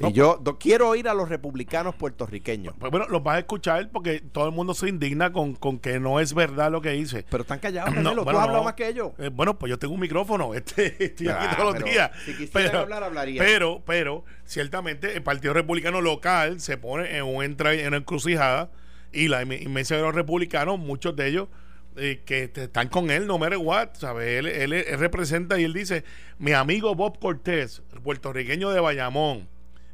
[0.00, 2.74] No, y yo do- quiero oír a los republicanos puertorriqueños.
[2.78, 5.98] Pues bueno, los vas a escuchar porque todo el mundo se indigna con, con que
[5.98, 7.24] no es verdad lo que dice.
[7.30, 8.64] Pero están callados, No, bueno, Tú has hablado no.
[8.64, 9.12] más que ellos.
[9.18, 10.52] Eh, bueno, pues yo tengo un micrófono.
[10.54, 12.10] Este, estoy aquí todos los pero días.
[12.24, 13.42] si quisieran hablar, hablaría.
[13.42, 18.70] Pero, pero, ciertamente el Partido Republicano local se pone en, un entra, en una encrucijada
[19.12, 21.48] y la inme- inmensa de los republicanos, muchos de ellos
[21.96, 24.28] eh, que están con él, no matter what, ¿sabes?
[24.40, 26.04] Él, él- él representa y él dice,
[26.38, 29.48] mi amigo Bob Cortés, puertorriqueño de Bayamón,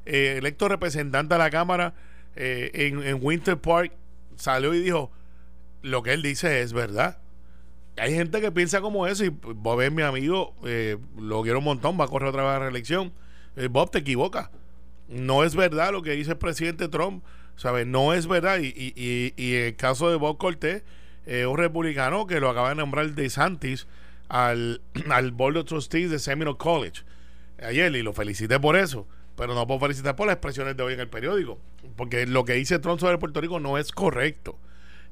[0.07, 1.95] eh, electo representante a la Cámara
[2.37, 3.93] eh, en, en Winter Park,
[4.37, 5.11] salió y dijo,
[5.83, 7.19] lo que él dice es verdad.
[7.99, 11.65] Hay gente que piensa como eso y Bob es mi amigo, eh, lo quiero un
[11.65, 13.13] montón, va a correr otra vez a la reelección.
[13.57, 14.51] Eh, Bob te equivoca.
[15.09, 17.23] No es verdad lo que dice el presidente Trump,
[17.57, 17.87] ¿sabes?
[17.87, 18.61] No es verdad.
[18.61, 20.85] Y, y, y, y el caso de Bob Cortés,
[21.27, 23.87] eh, un republicano que lo acaba de nombrar de Santis
[24.29, 27.03] al, al Board of Trustees de Seminole College
[27.63, 29.07] ayer y lo felicité por eso.
[29.37, 31.59] Pero no puedo felicitar por las expresiones de hoy en el periódico.
[31.97, 34.59] Porque lo que dice Trump sobre Puerto Rico no es correcto.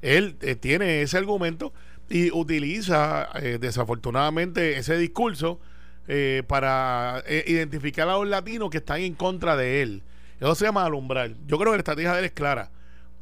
[0.01, 1.73] Él eh, tiene ese argumento
[2.09, 5.59] y utiliza eh, desafortunadamente ese discurso
[6.07, 10.03] eh, para eh, identificar a los latinos que están en contra de él.
[10.39, 11.31] Eso se llama alumbrar.
[11.45, 12.71] Yo creo que la estrategia de él es clara.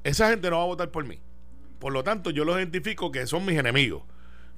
[0.04, 1.20] Esa gente no va a votar por mí.
[1.78, 4.04] Por lo tanto, yo los identifico que son mis enemigos.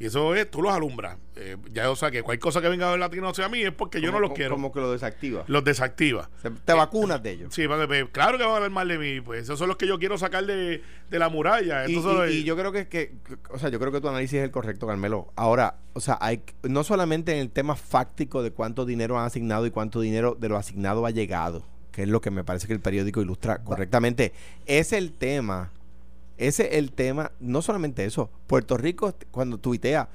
[0.02, 1.18] Y eso es, tú los alumbras.
[1.36, 4.02] Eh, ya, o sea, que cualquier cosa que venga del latino hacia mí es porque
[4.02, 4.56] yo no Como- los quiero.
[4.56, 5.44] Como que lo desactiva.
[5.48, 6.30] Los desactiva.
[6.42, 7.54] Se- Te vacunas de ellos.
[7.54, 7.78] Sí, va-
[8.12, 9.22] claro que van a hablar mal de mí.
[9.22, 11.88] Pues esos son los que yo quiero sacar de, de la muralla.
[11.88, 14.44] Y, los- yo creo que, que, que- o sea, yo creo que tu análisis es
[14.44, 15.32] el correcto, Carmelo.
[15.36, 19.66] Ahora, o sea, hay no solamente en el tema fáctico de cuánto dinero han asignado
[19.66, 22.74] y cuánto dinero de lo asignado ha llegado, que es lo que me parece que
[22.74, 24.34] el periódico ilustra correctamente,
[24.66, 25.72] es el tema,
[26.47, 30.08] ese es el tema, no solamente eso, Puerto Rico cuando tuitea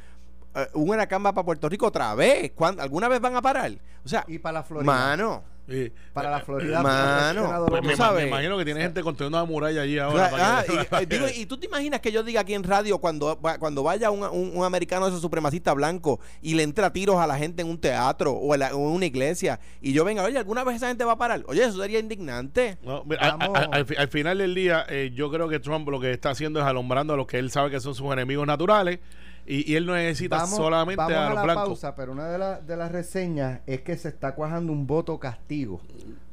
[0.55, 3.73] eh, un huracán va para Puerto Rico otra vez, ¿cuándo- ¿alguna vez van a parar?
[4.05, 4.91] O sea, Y para la Florida.
[4.91, 5.93] mano, Sí.
[6.13, 6.81] Para la Florida.
[6.83, 8.23] Mano, Pues me, sabes.
[8.25, 10.29] me imagino que tiene gente construyendo una muralla allí ahora.
[10.29, 12.55] Claro, para ah, que- y, eh, digo, y tú te imaginas que yo diga aquí
[12.55, 16.55] en radio cuando, va- cuando vaya un, un- un americano de esos supremacistas blancos y
[16.55, 18.95] le entra a tiros a la gente en un teatro o en, la- o en
[18.95, 21.43] una iglesia y yo venga, oye, ¿alguna vez esa gente va a parar?
[21.49, 22.79] Oye, eso sería indignante.
[22.85, 23.59] No, mira, a- a- Vamos.
[23.73, 26.61] al, fi- al final del día, eh, yo creo que Trump lo que está haciendo
[26.61, 29.01] es alumbrando a los que él sabe que son sus enemigos naturales
[29.47, 31.65] y, y él no necesita Vamos, solamente vamos a a los la blancos.
[31.67, 35.19] pausa, pero una de, la- de las reseñas es que se está cuajando un voto
[35.21, 35.81] castigo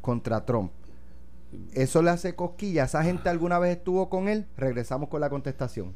[0.02, 0.72] contra Trump.
[1.74, 2.86] Eso le hace cosquilla.
[2.86, 4.48] ¿Esa gente alguna vez estuvo con él?
[4.58, 5.94] Regresamos con la contestación.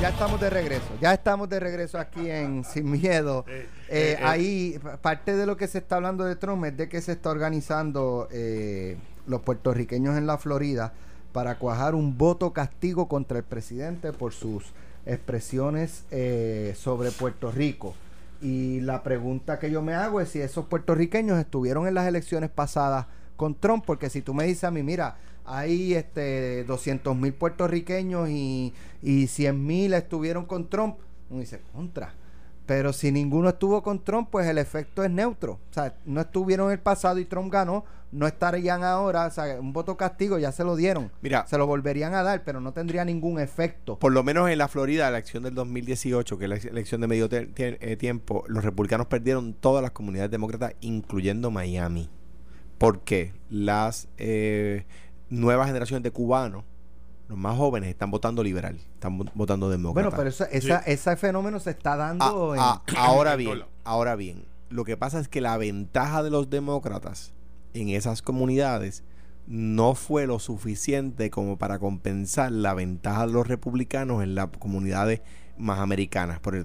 [0.00, 0.88] Ya estamos de regreso.
[1.00, 3.44] Ya estamos de regreso aquí en Sin Miedo.
[3.48, 4.24] Eh, Eh, eh, eh.
[4.24, 7.12] ahí, pa- parte de lo que se está hablando de Trump es de que se
[7.12, 8.96] está organizando eh,
[9.26, 10.92] los puertorriqueños en la Florida
[11.32, 14.64] para cuajar un voto castigo contra el presidente por sus
[15.06, 17.94] expresiones eh, sobre Puerto Rico.
[18.42, 22.50] Y la pregunta que yo me hago es si esos puertorriqueños estuvieron en las elecciones
[22.50, 27.32] pasadas con Trump, porque si tú me dices a mí, mira, hay este 200 mil
[27.32, 30.96] puertorriqueños y, y 100 mil estuvieron con Trump,
[31.30, 32.12] uno dice, contra.
[32.66, 35.60] Pero si ninguno estuvo con Trump, pues el efecto es neutro.
[35.70, 39.26] O sea, no estuvieron en el pasado y Trump ganó, no estarían ahora.
[39.26, 41.12] O sea, un voto castigo ya se lo dieron.
[41.22, 43.98] Mira, Se lo volverían a dar, pero no tendría ningún efecto.
[43.98, 47.06] por lo menos en la Florida, la elección del 2018, que es la elección de
[47.06, 52.10] medio eh, tiempo, los republicanos perdieron todas las comunidades demócratas, incluyendo Miami.
[52.78, 54.86] Porque las eh,
[55.30, 56.64] nuevas generaciones de cubanos,
[57.28, 60.08] los más jóvenes, están votando liberal, están vo- votando demócrata.
[60.08, 62.60] Bueno, pero esa, ese fenómeno se está dando en...
[62.60, 66.30] Ah, ah, ahora en bien, ahora bien, lo que pasa es que la ventaja de
[66.30, 67.34] los demócratas
[67.74, 69.04] en esas comunidades
[69.46, 75.20] no fue lo suficiente como para compensar la ventaja de los republicanos en las comunidades
[75.56, 76.64] más americanas, por,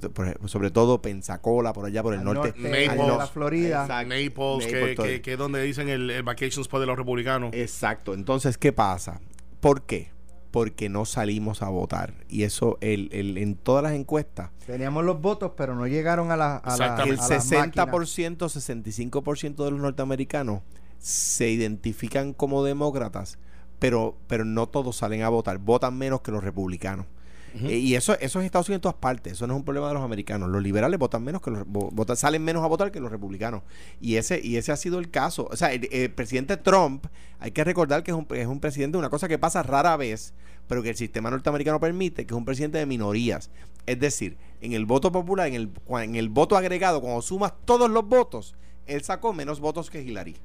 [0.50, 5.38] sobre todo Pensacola, por allá por el norte, Naples, la Florida, Naples, que, que, es
[5.38, 7.54] donde dicen el, el vacation spot de los republicanos.
[7.54, 8.14] Exacto.
[8.14, 9.22] Entonces, ¿qué pasa?
[9.60, 10.12] ¿Por qué?
[10.52, 12.14] Porque no salimos a votar.
[12.28, 14.52] Y eso, el, el, en todas las encuestas.
[14.66, 16.58] Teníamos los votos, pero no llegaron a la.
[16.58, 20.62] A la el 60%, 65% de los norteamericanos
[21.00, 23.40] se identifican como demócratas,
[23.80, 25.58] pero, pero no todos salen a votar.
[25.58, 27.08] Votan menos que los republicanos.
[27.54, 29.34] Eh, y eso, eso es Estados Unidos en todas partes.
[29.34, 30.50] Eso no es un problema de los americanos.
[30.50, 33.64] Los liberales votan menos que los votan, salen menos a votar que los republicanos.
[34.00, 35.48] Y ese, y ese ha sido el caso.
[35.52, 37.06] O sea, el, presidente Trump,
[37.40, 39.98] hay que recordar que es un, es un presidente de una cosa que pasa rara
[39.98, 40.34] vez,
[40.68, 43.52] pero que el sistema norteamericano permite, que es un presidente de minorías.
[43.86, 47.90] Es decir, en el voto popular, en el, en el voto agregado, cuando sumas todos
[47.90, 50.38] los votos, él sacó menos votos que Hillary.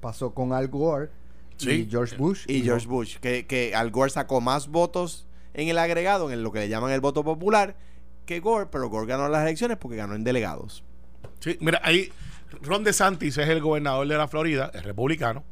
[0.00, 1.10] Pasó con Al Gore
[1.60, 2.44] y George Bush.
[2.46, 6.52] Y, George Bush, que, que Al Gore sacó más votos en el agregado, en lo
[6.52, 7.76] que le llaman el voto popular,
[8.26, 10.84] que Gore, pero Gore ganó las elecciones porque ganó en delegados.
[11.40, 12.10] Sí, mira, ahí
[12.62, 15.44] Ron DeSantis es el gobernador de la Florida, es republicano.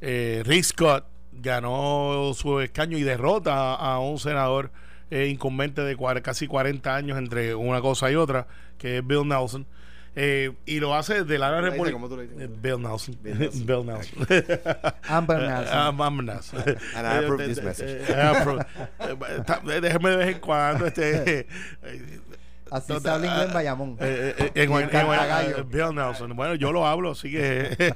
[0.00, 4.70] Eh, Rick Scott ganó su escaño y derrota a, un senador
[5.10, 8.46] eh, incumbente de casi 40 años entre una cosa y otra,
[8.78, 9.66] que es Bill Nelson.
[10.18, 11.92] Eh, y lo hace de la República.
[11.92, 12.48] ¿Cómo tú lo dices?
[12.62, 13.18] Bill Nelson.
[13.22, 13.66] Bill Nelson.
[13.66, 14.26] Bill Nelson.
[15.06, 15.78] Amber Nelson.
[15.78, 16.58] Amber Nelson.
[16.94, 18.00] And I approve this message.
[19.80, 20.86] Déjeme de vez en cuando.
[20.86, 21.46] Este,
[22.70, 23.96] Así se habla inglés en Bayamón.
[24.00, 26.34] Eh, eh, en, en, en, Bill Nelson.
[26.34, 27.94] Bueno, yo lo hablo, así que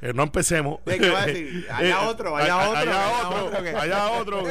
[0.14, 0.78] no empecemos.
[0.86, 1.66] ¿Qué va a decir?
[1.70, 2.80] Allá otro, allá otro.
[2.80, 4.42] Allá otro, allá otro,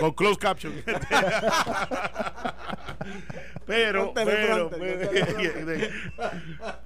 [0.00, 0.72] con closed caption.
[3.70, 4.68] Pero, pero,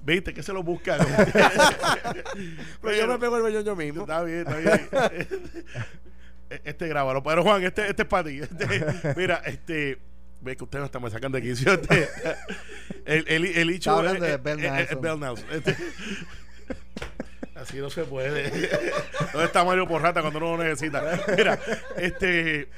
[0.03, 0.99] viste que se lo buscan.
[2.81, 4.01] pero, yo me pego el baño yo mismo.
[4.01, 4.87] Está bien, está bien.
[6.63, 7.23] este grábalo.
[7.23, 8.39] Pero Juan, este, este es para ti.
[8.39, 8.67] Este,
[9.17, 9.97] mira, este
[10.41, 11.73] ve que ustedes no están sacando de quicio.
[11.73, 12.07] Este,
[13.05, 15.45] el, el, el hecho hablando de Bell Nelson.
[15.53, 15.75] Este,
[17.55, 18.51] así no se puede.
[19.33, 21.19] ¿Dónde está Mario Porrata cuando uno lo necesita?
[21.35, 21.59] Mira,
[21.97, 22.69] este,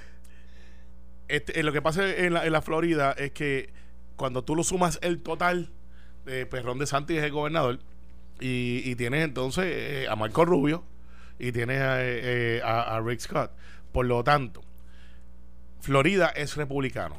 [1.28, 3.76] este lo que pasa en la, en la Florida es que
[4.18, 5.72] cuando tú lo sumas el total,
[6.26, 7.80] de Perrón de Santi es el gobernador,
[8.40, 10.84] y, tienes entonces eh, a Marco Rubio
[11.40, 13.52] y tienes eh, a, Rick Scott.
[13.92, 14.62] Por lo tanto,
[15.80, 17.16] Florida es republicano.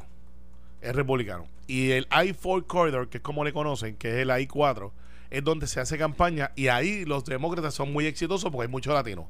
[0.80, 1.46] Es republicano.
[1.66, 4.92] Y el I-4 Corridor, que es como le conocen, que es el I-4,
[5.30, 8.94] es donde se hace campaña y ahí los demócratas son muy exitosos porque hay muchos
[8.94, 9.26] latinos.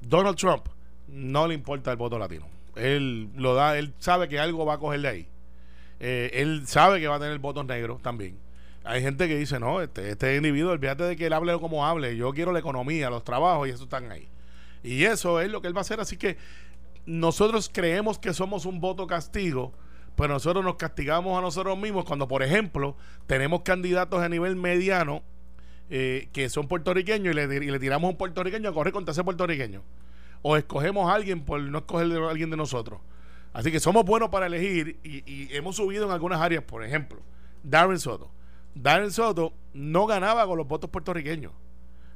[0.00, 0.66] Donald Trump
[1.08, 2.48] no le importa el voto latino.
[2.74, 5.28] Él lo da, él sabe que algo va a coger de ahí.
[6.00, 8.38] Eh, él sabe que va a tener votos negros también.
[8.84, 12.16] Hay gente que dice, no, este, este individuo, olvídate de que él hable como hable,
[12.16, 14.28] yo quiero la economía, los trabajos y eso están ahí.
[14.84, 15.98] Y eso es lo que él va a hacer.
[15.98, 16.36] Así que
[17.04, 19.72] nosotros creemos que somos un voto castigo,
[20.14, 25.22] pero nosotros nos castigamos a nosotros mismos cuando, por ejemplo, tenemos candidatos a nivel mediano
[25.90, 29.12] eh, que son puertorriqueños y le, y le tiramos a un puertorriqueño a correr contra
[29.12, 29.82] ese puertorriqueño.
[30.42, 33.00] O escogemos a alguien por no escoger a alguien de nosotros.
[33.56, 37.20] Así que somos buenos para elegir y, hemos subido en algunas áreas, por ejemplo,
[37.62, 38.30] Darren Soto.
[38.74, 41.52] Darren Soto no ganaba con los votos puertorriqueños,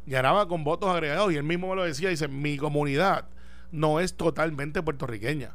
[0.04, 3.26] ganaba con votos agregados y él mismo me lo decía, dice, mi comunidad
[3.72, 5.54] no es totalmente puertorriqueña,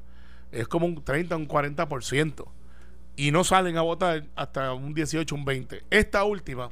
[0.52, 2.48] es como un 30, un 40%
[3.16, 5.84] y no salen a votar hasta un 18, un 20.
[5.92, 6.72] Esta última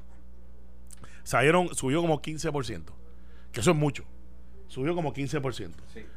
[1.22, 2.82] salieron, subió como 15%,
[3.52, 4.06] que eso es mucho,
[4.70, 5.72] subió como 15%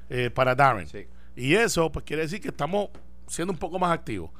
[0.09, 0.87] eh, para Darren.
[0.87, 1.07] Sí.
[1.37, 2.89] Y eso, pues quiere decir que estamos
[3.29, 4.31] siendo un poco más activos.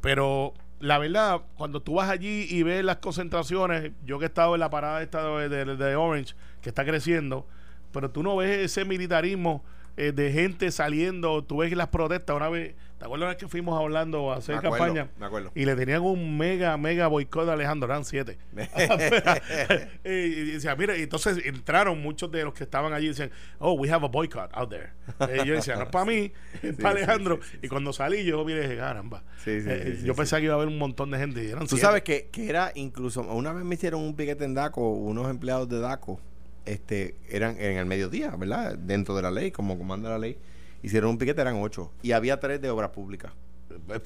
[0.00, 4.54] Pero la verdad, cuando tú vas allí y ves las concentraciones, yo que he estado
[4.54, 7.46] en la parada esta de Orange, que está creciendo,
[7.92, 9.64] pero tú no ves ese militarismo
[9.98, 14.32] eh, de gente saliendo, tú ves las protestas, una vez, ¿te acuerdas que fuimos hablando
[14.32, 15.10] a hacer campaña?
[15.18, 15.50] Me acuerdo.
[15.56, 18.38] Y le tenían un mega, mega boicot a Alejandro, eran siete.
[20.04, 23.90] y, decía, mira, entonces entraron muchos de los que estaban allí y decían, oh, we
[23.90, 24.92] have a boycott out there.
[25.34, 26.32] y yo decía, no es para mí,
[26.62, 27.40] es para Alejandro.
[27.60, 29.24] y cuando salí yo, mire, dije, caramba.
[29.46, 31.44] Eh, yo pensaba que iba a haber un montón de gente.
[31.44, 34.54] Y eran Tú sabes que, que era incluso, una vez me hicieron un piquete en
[34.54, 36.20] DACO, unos empleados de DACO
[36.68, 38.76] este, eran en el mediodía, ¿verdad?
[38.76, 40.38] Dentro de la ley, como comanda la ley.
[40.82, 41.92] Hicieron un piquete, eran ocho.
[42.02, 43.32] Y había tres de obras públicas.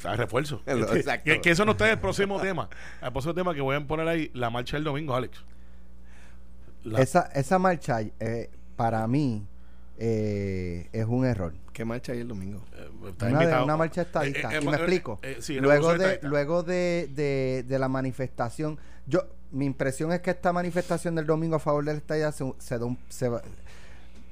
[0.04, 0.62] A refuerzo.
[0.66, 1.30] Exacto.
[1.42, 2.68] Que, eso no está en el próximo tema.
[3.02, 5.42] El próximo tema que voy a poner ahí, la marcha del domingo, Alex.
[6.98, 9.46] Esa, esa marcha, eh, para mí,
[9.98, 11.54] eh, es un error.
[11.72, 12.62] ¿Qué marcha hay el domingo?
[12.74, 12.88] Eh,
[13.26, 14.58] una, una, marcha estadista.
[14.58, 15.20] y me explico.
[15.60, 21.14] luego de, luego de, de, de la manifestación, yo mi impresión es que esta manifestación
[21.14, 23.30] del domingo a favor del estadía se, se,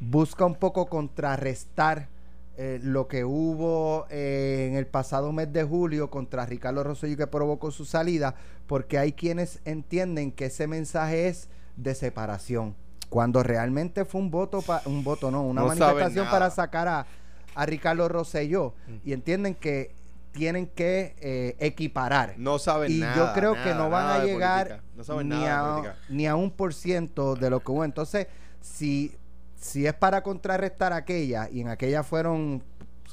[0.01, 2.09] busca un poco contrarrestar
[2.57, 7.27] eh, lo que hubo eh, en el pasado mes de julio contra Ricardo Rosselló que
[7.27, 8.35] provocó su salida,
[8.67, 12.75] porque hay quienes entienden que ese mensaje es de separación,
[13.09, 17.07] cuando realmente fue un voto, pa- un voto no, una No manifestación para sacar a,
[17.55, 18.95] a Ricardo Rosselló Mm.
[19.09, 19.95] y entienden que
[20.33, 22.35] tienen que eh, equiparar.
[22.38, 23.16] No saben y nada.
[23.16, 24.88] yo creo que no van a llegar política.
[24.97, 27.85] No saben ni, nada a, ni a un por ciento de lo que hubo.
[27.85, 28.27] Entonces,
[28.61, 29.16] si,
[29.57, 32.62] si es para contrarrestar aquella, y en aquella fueron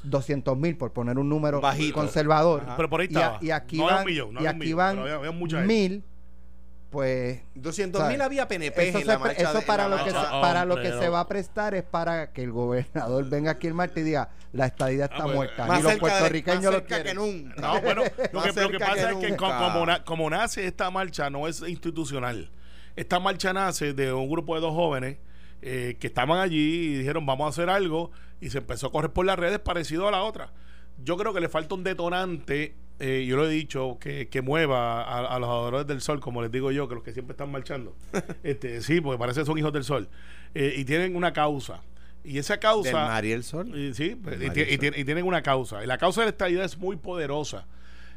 [0.04, 1.94] 200 mil, por poner un número Bajito.
[1.94, 2.76] conservador, Ajá.
[2.76, 3.38] Pero por ahí y, a- estaba.
[3.42, 5.58] y aquí no van, un millón, no y aquí millón, van pero había, había mucha
[5.58, 5.74] gente.
[5.74, 6.04] mil,
[6.90, 9.42] pues 200 mil había PNP eso, en se la marcha.
[9.42, 10.38] eso en para lo que se, marcha.
[10.38, 13.66] Ah, para lo que se va a prestar es para que el gobernador venga aquí
[13.66, 16.72] el martes y diga la estadía está pues, muerta Más y los de- puertorriqueños más
[16.72, 17.60] lo cerca que nunca.
[17.60, 19.36] No, bueno, lo que, lo que cerca pasa es que
[20.04, 22.50] como nace esta marcha no es institucional.
[22.96, 25.18] Esta marcha nace de un grupo de dos jóvenes
[25.60, 29.12] eh, que estaban allí y dijeron vamos a hacer algo y se empezó a correr
[29.12, 30.52] por las redes parecido a la otra.
[31.04, 35.02] Yo creo que le falta un detonante, eh, yo lo he dicho, que, que mueva
[35.02, 37.50] a, a los adoradores del sol, como les digo yo, que los que siempre están
[37.50, 37.94] marchando.
[38.42, 40.08] este Sí, porque parece que son hijos del sol.
[40.54, 41.82] Eh, y tienen una causa.
[42.24, 43.20] Y esa causa...
[43.22, 43.68] Del Sol.
[43.78, 44.66] Y, sí, pues, Del y, Marisol.
[44.68, 45.82] ti- y tiene- y tienen una causa.
[45.82, 47.66] Y la causa de la estadidad es muy poderosa.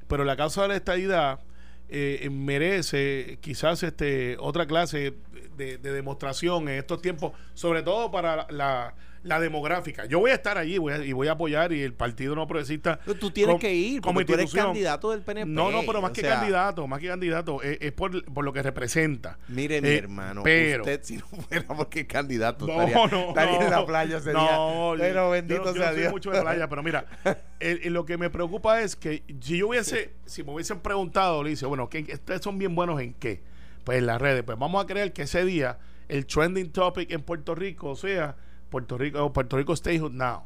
[0.08, 1.39] Pero la causa de la estadidad
[1.88, 5.13] eh, merece quizás este otra clase
[5.56, 10.06] de, de demostración en estos tiempos, sobre todo para la, la demográfica.
[10.06, 12.48] Yo voy a estar allí voy a- y voy a apoyar y el Partido No
[12.48, 13.00] Progresista...
[13.06, 15.50] Pero tú tienes com- que ir, como porque tú eres candidato del PNP.
[15.50, 18.52] No, no, pero más que sea, candidato, más que candidato, es, es por, por lo
[18.54, 19.38] que representa.
[19.48, 23.28] Mire, mi Eh, hermano, pero- usted si no fuera porque es candidato, No, estaría, no,
[23.30, 23.66] estaría no.
[23.66, 24.40] en la playa ese día.
[24.40, 26.12] No, pero bendito yo, yo sea no soy Dios.
[26.12, 27.06] mucho de playa, pero mira,
[27.60, 31.44] el- el- lo que me preocupa es que si yo hubiese, si me hubiesen preguntado,
[31.44, 33.42] le dice, bueno, ¿qué, ¿ustedes son bien buenos en qué?
[33.84, 37.22] Pues en las redes, pues vamos a creer que ese día el trending topic en
[37.22, 38.36] Puerto Rico sea
[38.72, 40.42] Puerto Rico Puerto Rico Stay Home Now.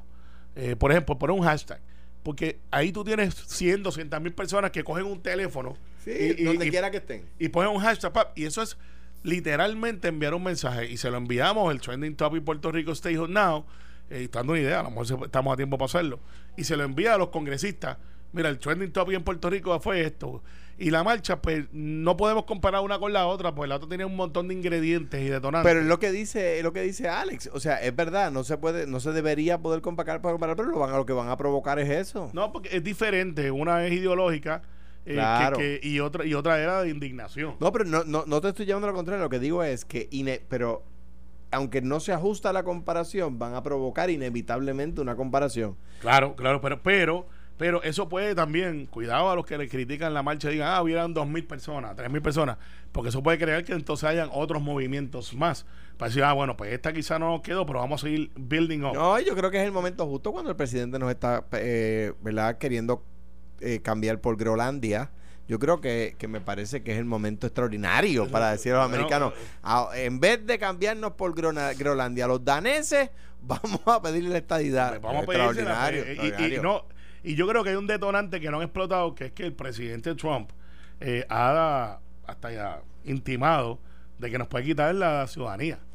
[0.58, 1.80] Eh, por ejemplo, poner un hashtag.
[2.24, 6.66] Porque ahí tú tienes 100, 200 mil personas que cogen un teléfono Sí, y- donde
[6.68, 7.24] y- quiera que estén.
[7.40, 8.78] y ponen un hashtag, pap, y eso es
[9.24, 13.34] literalmente enviar un mensaje y se lo enviamos, el trending topic Puerto Rico Stay Home
[13.34, 13.66] Now,
[14.10, 16.20] eh, y dando una idea, a lo mejor estamos a tiempo para hacerlo,
[16.58, 17.98] y se lo envía a los congresistas,
[18.34, 20.44] mira, el trending topic en Puerto Rico fue esto,
[20.78, 24.06] y la marcha, pues no podemos comparar una con la otra, pues la otra tenía
[24.06, 25.70] un montón de ingredientes y detonantes.
[25.70, 28.44] Pero es lo que dice, es lo que dice Alex, o sea, es verdad, no
[28.44, 31.38] se puede, no se debería poder comparar, comparar pero lo, van, lo que van a
[31.38, 32.30] provocar es eso.
[32.34, 34.62] no, porque es diferente, una es ideológica
[35.06, 35.58] eh, que- Claro.
[35.58, 37.56] que- y otra y otra era de indignación.
[37.60, 39.24] No, pero no, no, no te estoy llevando a lo contrario.
[39.24, 40.84] Lo que digo es que, ine- pero
[41.52, 45.78] aunque no se ajusta a la comparación, van a provocar inevitablemente una comparación.
[46.02, 50.24] Claro, claro, pero, pero, pero eso puede también, cuidado a los que le critican la
[50.24, 52.58] marcha, digan, ah, hubieran dos mil personas, tres mil personas,
[52.91, 55.65] porque eso puede crear que entonces hayan otros movimientos más.
[55.98, 58.82] Para decir, ah, bueno, pues esta quizá no nos quedó, pero vamos a seguir building
[58.84, 58.94] up.
[58.96, 62.58] No, yo creo que es el momento justo cuando el presidente nos está, eh, ¿verdad?,
[62.58, 63.02] queriendo
[63.62, 65.10] eh, cambiar por Grolandia.
[65.48, 68.86] Yo creo que, que me parece que es el momento extraordinario para decir a los
[68.88, 69.32] americanos,
[69.63, 75.00] "Ah, en vez de cambiarnos por Grolandia, los daneses, vamos a pedirle la estadidad.
[75.00, 76.50] Vamos a pedírsela, extraordinario.
[76.50, 76.84] y- y, no,
[77.26, 79.54] y yo creo que hay un detonante que no han explotado, que es que el
[79.54, 80.52] presidente Trump
[81.00, 83.80] eh, ha hasta ya intimado
[84.20, 85.80] de que nos puede quitar la ciudadanía.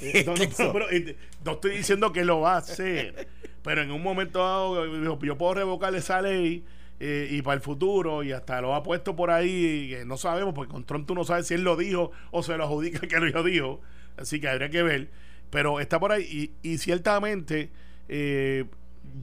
[0.00, 0.72] Eh, no, no, Eso.
[0.72, 3.26] pero, eh, no estoy diciendo que lo va a hacer,
[3.64, 6.64] pero en un momento dado yo puedo revocar esa ley
[7.00, 10.54] eh, y para el futuro y hasta lo ha puesto por ahí, que no sabemos,
[10.54, 13.18] porque con Trump tú no sabes si él lo dijo o se lo adjudica que
[13.18, 13.80] lo dijo,
[14.16, 15.10] así que habría que ver,
[15.50, 17.70] pero está por ahí y, y ciertamente
[18.08, 18.64] eh,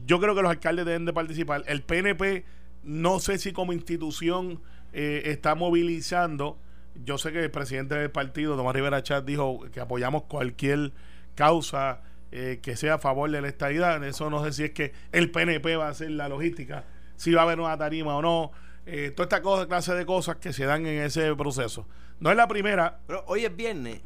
[0.05, 2.45] yo creo que los alcaldes deben de participar, el PNP
[2.83, 6.59] no sé si como institución eh, está movilizando.
[7.03, 10.91] Yo sé que el presidente del partido, Tomás Rivera Chat, dijo que apoyamos cualquier
[11.33, 14.03] causa eh, que sea a favor de la estadidad.
[14.03, 16.83] Eso no sé si es que el PNP va a hacer la logística,
[17.15, 18.51] si va a haber una tarima o no.
[18.85, 21.87] Eh, toda esta cosa, clase de cosas que se dan en ese proceso.
[22.19, 24.01] No es la primera, Pero hoy es viernes.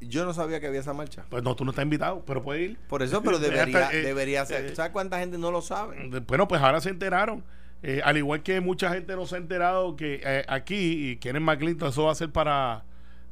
[0.00, 1.24] Yo no sabía que había esa marcha.
[1.28, 2.78] pues no, tú no estás invitado, pero puedes ir.
[2.88, 4.64] Por eso, pero Hasta, debería, eh, debería ser.
[4.66, 6.08] eh, ¿Sabes cuánta gente no lo sabe?
[6.26, 7.44] Bueno, pues ahora se enteraron.
[7.82, 11.42] Eh, al igual que mucha gente no se ha enterado que eh, aquí, y Kenneth
[11.42, 12.84] McClinton, eso va a ser para,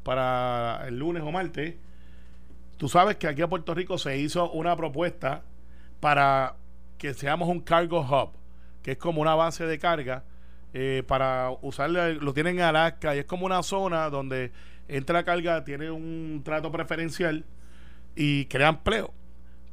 [0.02, 1.74] para el lunes o martes.
[2.78, 5.42] Tú sabes que aquí a Puerto Rico se hizo una propuesta
[6.00, 6.54] para
[6.96, 8.30] que seamos un cargo hub,
[8.82, 10.24] que es como una base de carga
[10.74, 14.52] eh, para usarla, lo tienen en Alaska y es como una zona donde
[14.88, 17.44] entra carga, tiene un trato preferencial
[18.16, 19.12] y crea empleo.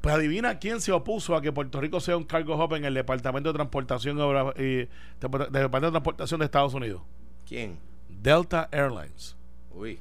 [0.01, 2.93] Pues adivina quién se opuso a que Puerto Rico sea un cargo hub en el
[2.93, 4.87] Departamento de Transportación y- de-
[5.19, 7.01] del Departamento de Transportación de Estados Unidos.
[7.47, 7.79] ¿Quién?
[8.09, 9.35] Delta Airlines.
[9.73, 9.99] Uy.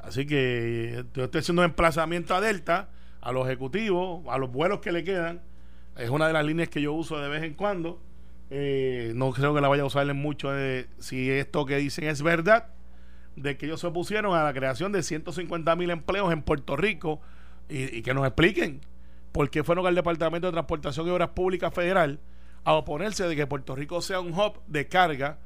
[0.00, 2.88] Así que yo estoy haciendo un emplazamiento a Delta
[3.20, 5.40] a los ejecutivos, a los vuelos que le quedan.
[5.96, 8.00] Es una de las líneas que yo uso de vez en cuando.
[8.50, 12.04] Eh, no creo que la vaya a usar en mucho de si esto que dicen
[12.08, 12.66] es verdad,
[13.36, 17.20] de que ellos se opusieron a la creación de 150 mil empleos en Puerto Rico
[17.68, 18.80] y, y que nos expliquen
[19.32, 22.20] por qué fueron al Departamento de Transportación y Obras Públicas Federal
[22.64, 25.38] a oponerse de que Puerto Rico sea un hub de carga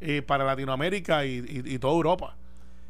[0.00, 2.36] eh, para Latinoamérica y, y- y toda Europa.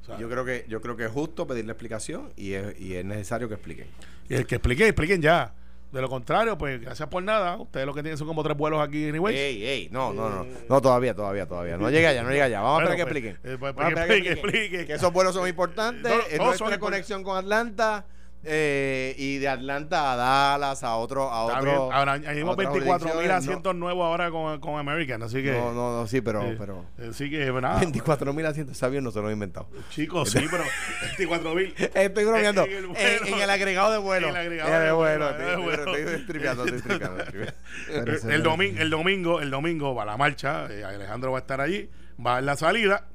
[0.02, 2.94] O sea, Yo creo que yo creo que es justo pedirle explicación y es, y
[2.94, 3.86] es necesario que expliquen.
[4.28, 5.54] y el que expliquen, expliquen ya.
[5.92, 7.56] De lo contrario, pues gracias por nada.
[7.56, 9.36] Ustedes lo que tienen son como tres vuelos aquí anyway.
[9.36, 10.46] Ey, ey, no, no, no.
[10.68, 11.76] No, todavía, todavía, todavía.
[11.76, 12.60] No llega allá, no llega allá.
[12.62, 13.52] Vamos Bueno, a esperar que pues, expliquen.
[13.54, 14.86] eh, pues, Vamos a esperar que explique, explique.
[14.86, 16.10] Que esos vuelos son importantes.
[16.10, 18.06] No, todos nuestra son conexión con Atlanta.
[18.44, 21.70] Eh, y de Atlanta a Dallas, a otro, a Está otro.
[21.70, 21.92] bien.
[21.92, 25.22] Ahora a añadimos otras 24 mil asientos nuevos ahora con, con American.
[25.22, 25.52] Así que.
[25.52, 27.78] No, no, no, sí, pero, eh, pero Así que, nada.
[27.80, 29.68] 24 mil asientos, está bien, no se lo he inventado.
[29.90, 30.64] Chicos, sí, pero
[31.02, 31.74] 24 mil.
[31.94, 32.64] Estoy bromeando.
[32.64, 33.26] En el En, vuelo.
[33.36, 34.28] en el agregado de vuelo.
[34.28, 35.30] En el agregado de vuelo,
[35.96, 37.24] estoy- tripeando, estoy tripeando,
[38.30, 40.66] el, domingo, el domingo, el domingo va la marcha.
[40.70, 41.88] eh, Alejandro va a estar allí.
[42.24, 43.06] Va en la salida.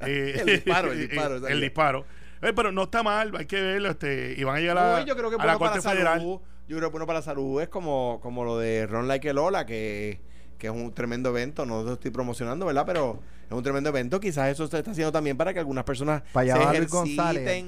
[0.00, 1.60] eh, El disparo, el disparo, el salida.
[1.60, 2.04] disparo.
[2.42, 3.90] Eh, pero no está mal, hay que verlo.
[3.90, 6.18] Este, y van a llegar a, No, yo creo que a la Corte Federal.
[6.18, 6.40] salud.
[6.68, 9.64] Yo creo que bueno para la salud es como, como lo de Ron Like Lola,
[9.64, 10.20] que,
[10.58, 11.64] que es un tremendo evento.
[11.64, 12.84] No lo estoy promocionando, ¿verdad?
[12.86, 14.20] Pero es un tremendo evento.
[14.20, 17.64] Quizás eso se está haciendo también para que algunas personas Para se González.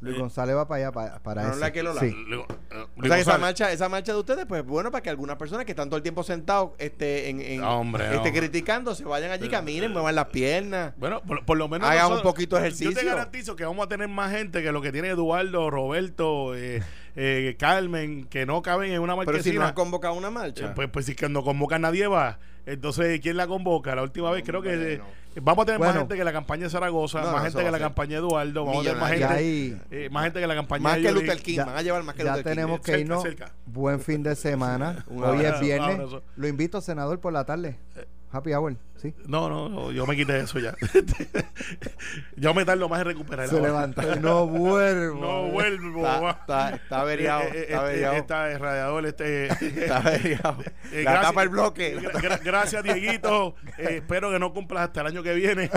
[0.00, 1.58] Luis González va para allá, para, para ¿No eso.
[1.60, 2.00] la que Lola?
[2.00, 2.14] Sí.
[2.26, 5.02] Luego, eh, O Luis sea, que esa marcha, esa marcha de ustedes, pues bueno, para
[5.02, 8.32] que algunas personas que están todo el tiempo sentados este, en, en- Hombre, este, hombre.
[8.32, 10.94] criticando, se vayan allí, caminen, muevan las piernas.
[10.96, 11.88] Bueno, por, por lo menos.
[11.88, 13.08] Hagan un poquito de Yo te ejercicio.
[13.10, 16.82] garantizo que vamos a tener más gente que lo que tiene Eduardo, Roberto, eh,
[17.16, 19.68] eh, Carmen, que no caben en una Pero si no marquesina.
[19.68, 20.66] han convocado una marcha.
[20.66, 22.38] Eh, pues, pues si que no convoca nadie va.
[22.66, 23.94] Entonces, ¿quién la convoca?
[23.94, 25.00] La última vez creo que eh,
[25.42, 27.78] vamos a tener más gente que la campaña de Zaragoza, No, más gente que la
[27.78, 30.82] campaña de Eduardo, vamos a tener más gente, ahí- eh, más gente que la campaña
[30.82, 31.12] más de que.
[31.12, 32.50] Luther King, Ya- van a llevar más que Ya Luther King.
[32.50, 33.22] tenemos que irnos.
[33.22, 33.52] cerca.
[33.66, 35.04] Buen fin de semana.
[35.10, 35.98] Hoy es viernes.
[36.36, 37.78] Lo invito, senador, por la tarde.
[38.32, 39.12] Happy hour, ¿sí?
[39.26, 40.74] No, no, no, yo me quité eso ya.
[42.36, 44.02] yo me tardo más en recuperar Se levanta.
[44.20, 45.20] No vuelvo.
[45.20, 45.98] No vuelvo.
[46.06, 48.14] Está, está, está averiado, Eh, eh, está este- averiado.
[48.16, 49.46] Esta es radiador, este.
[49.82, 50.56] Está averiado.
[50.92, 51.96] Eh, La gracias- tapa el bloque.
[51.98, 53.54] gra- gra- gracias, Dieguito.
[53.78, 55.70] Eh, espero que no cumplas hasta el año que viene.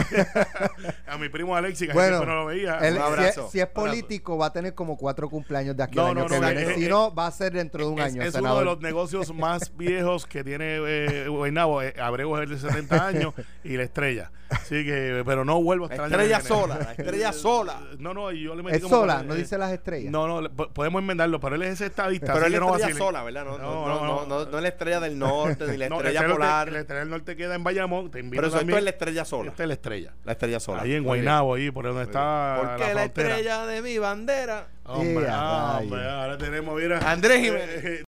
[1.08, 2.76] a mi primo Alexi, que Bueno, siempre no lo veía.
[2.82, 3.46] Un si, abrazo.
[3.46, 6.20] es, si es político, va a tener como cuatro cumpleaños de aquí No, al año
[6.22, 6.62] no, que no, viene.
[6.64, 8.66] eh, si eh, no, va a ser dentro de un es, año, es uno de
[8.66, 11.82] los negocios más viejos que tiene eh, Guaynabo.
[11.82, 13.34] Eh, Abreu es de 70 años
[13.64, 14.32] y la estrella.
[14.50, 17.82] Así que, pero no vuelvo año que estrella sola, la estrella sola.
[17.98, 20.12] No, no, y yo le metí Es como sola, no eh, dice las estrellas.
[20.12, 22.34] No, no, le- podemos enmendarlo, pero él es ese estadista.
[22.34, 23.46] Pero así es la que no estrella sola, ¿verdad?
[23.46, 25.90] No, no, No, no, no, no, no, no es la estrella del norte ni la
[25.90, 26.72] No, estrella polar.
[26.72, 28.12] La estrella del norte queda en Bayamón.
[28.12, 29.50] Te invito Pero eso esto es la estrella sola.
[29.52, 30.14] Esta es la estrella.
[30.24, 30.82] La estrella sola.
[30.84, 31.04] Ahí en.
[31.04, 34.68] Guaynabo, ahí por donde está Porque la, estrella de mi bandera.
[34.86, 37.00] Hombre, Yeah, ah, hombre, ahora tenemos, mira.
[37.10, 37.86] Andrés Jiménez.
[37.86, 38.02] eh,